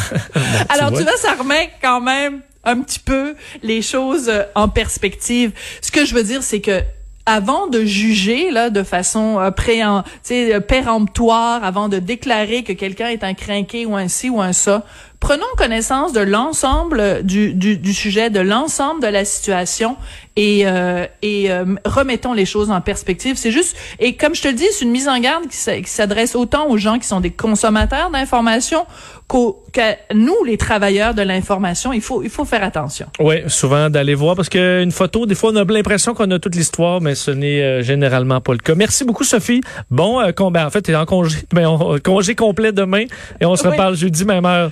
Alors 0.69 0.89
vois. 0.89 0.99
tu 0.99 1.03
vois, 1.03 1.17
ça 1.17 1.33
remet 1.33 1.69
quand 1.81 2.01
même 2.01 2.41
un 2.63 2.81
petit 2.81 2.99
peu 2.99 3.35
les 3.61 3.81
choses 3.81 4.29
euh, 4.29 4.43
en 4.55 4.69
perspective. 4.69 5.51
Ce 5.81 5.91
que 5.91 6.05
je 6.05 6.15
veux 6.15 6.23
dire, 6.23 6.41
c'est 6.43 6.61
que 6.61 6.81
avant 7.25 7.67
de 7.67 7.83
juger 7.83 8.51
là 8.51 8.69
de 8.69 8.83
façon 8.83 9.39
euh, 9.39 9.51
préen, 9.51 10.03
tu 10.23 10.33
euh, 10.33 10.59
péremptoire, 10.59 11.63
avant 11.63 11.89
de 11.89 11.97
déclarer 11.97 12.63
que 12.63 12.73
quelqu'un 12.73 13.09
est 13.09 13.23
un 13.23 13.33
crinqué 13.33 13.85
ou 13.85 13.95
un 13.95 14.07
ci 14.07 14.29
ou 14.29 14.41
un 14.41 14.53
ça, 14.53 14.83
prenons 15.19 15.43
connaissance 15.57 16.13
de 16.13 16.19
l'ensemble 16.21 17.23
du, 17.23 17.53
du, 17.53 17.77
du 17.77 17.93
sujet, 17.93 18.29
de 18.29 18.39
l'ensemble 18.39 19.01
de 19.01 19.07
la 19.07 19.25
situation 19.25 19.97
et, 20.35 20.63
euh, 20.67 21.05
et 21.21 21.51
euh, 21.51 21.65
remettons 21.85 22.33
les 22.33 22.45
choses 22.45 22.69
en 22.69 22.81
perspective. 22.81 23.35
C'est 23.37 23.51
juste, 23.51 23.75
et 23.99 24.15
comme 24.15 24.35
je 24.35 24.41
te 24.41 24.47
le 24.47 24.53
dis, 24.53 24.65
c'est 24.71 24.85
une 24.85 24.91
mise 24.91 25.07
en 25.07 25.19
garde 25.19 25.47
qui 25.47 25.55
s'a- 25.57 25.77
qui 25.77 25.89
s'adresse 25.89 26.35
autant 26.35 26.67
aux 26.67 26.77
gens 26.77 26.99
qui 26.99 27.07
sont 27.07 27.21
des 27.21 27.31
consommateurs 27.31 28.11
d'informations 28.11 28.85
qu'aux- 29.27 29.63
qu'à 29.71 29.95
nous, 30.13 30.35
les 30.45 30.57
travailleurs 30.57 31.13
de 31.13 31.21
l'information. 31.21 31.93
Il 31.93 32.01
faut, 32.01 32.21
il 32.21 32.29
faut 32.29 32.45
faire 32.45 32.63
attention. 32.63 33.07
Oui, 33.19 33.37
souvent 33.47 33.89
d'aller 33.89 34.13
voir 34.15 34.35
parce 34.35 34.49
qu'une 34.49 34.91
photo, 34.91 35.25
des 35.25 35.35
fois, 35.35 35.51
on 35.51 35.55
a 35.55 35.63
l'impression 35.63 36.13
qu'on 36.13 36.29
a 36.31 36.37
toute 36.39 36.55
l'histoire, 36.55 36.99
mais 37.01 37.15
ce 37.15 37.31
n'est 37.31 37.61
euh, 37.63 37.81
généralement 37.81 38.41
pas 38.41 38.51
le 38.51 38.59
cas. 38.59 38.75
Merci 38.75 39.05
beaucoup, 39.05 39.23
Sophie. 39.23 39.61
Bon, 39.89 40.19
euh, 40.19 40.31
com- 40.33 40.51
ben, 40.51 40.65
en 40.65 40.69
fait, 40.69 40.81
tu 40.81 40.91
es 40.91 40.95
en 40.95 41.05
congé, 41.05 41.37
ben, 41.53 41.65
on- 41.67 41.97
congé 41.99 42.35
complet 42.35 42.71
demain 42.73 43.05
et 43.39 43.45
on 43.45 43.55
se 43.55 43.63
Oui. 43.63 43.69
reparle 43.71 43.95
jeudi, 43.95 44.25
même 44.25 44.45
heure. 44.45 44.71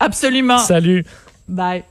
Absolument. 0.00 0.58
Salut. 0.58 1.04
Bye. 1.48 1.84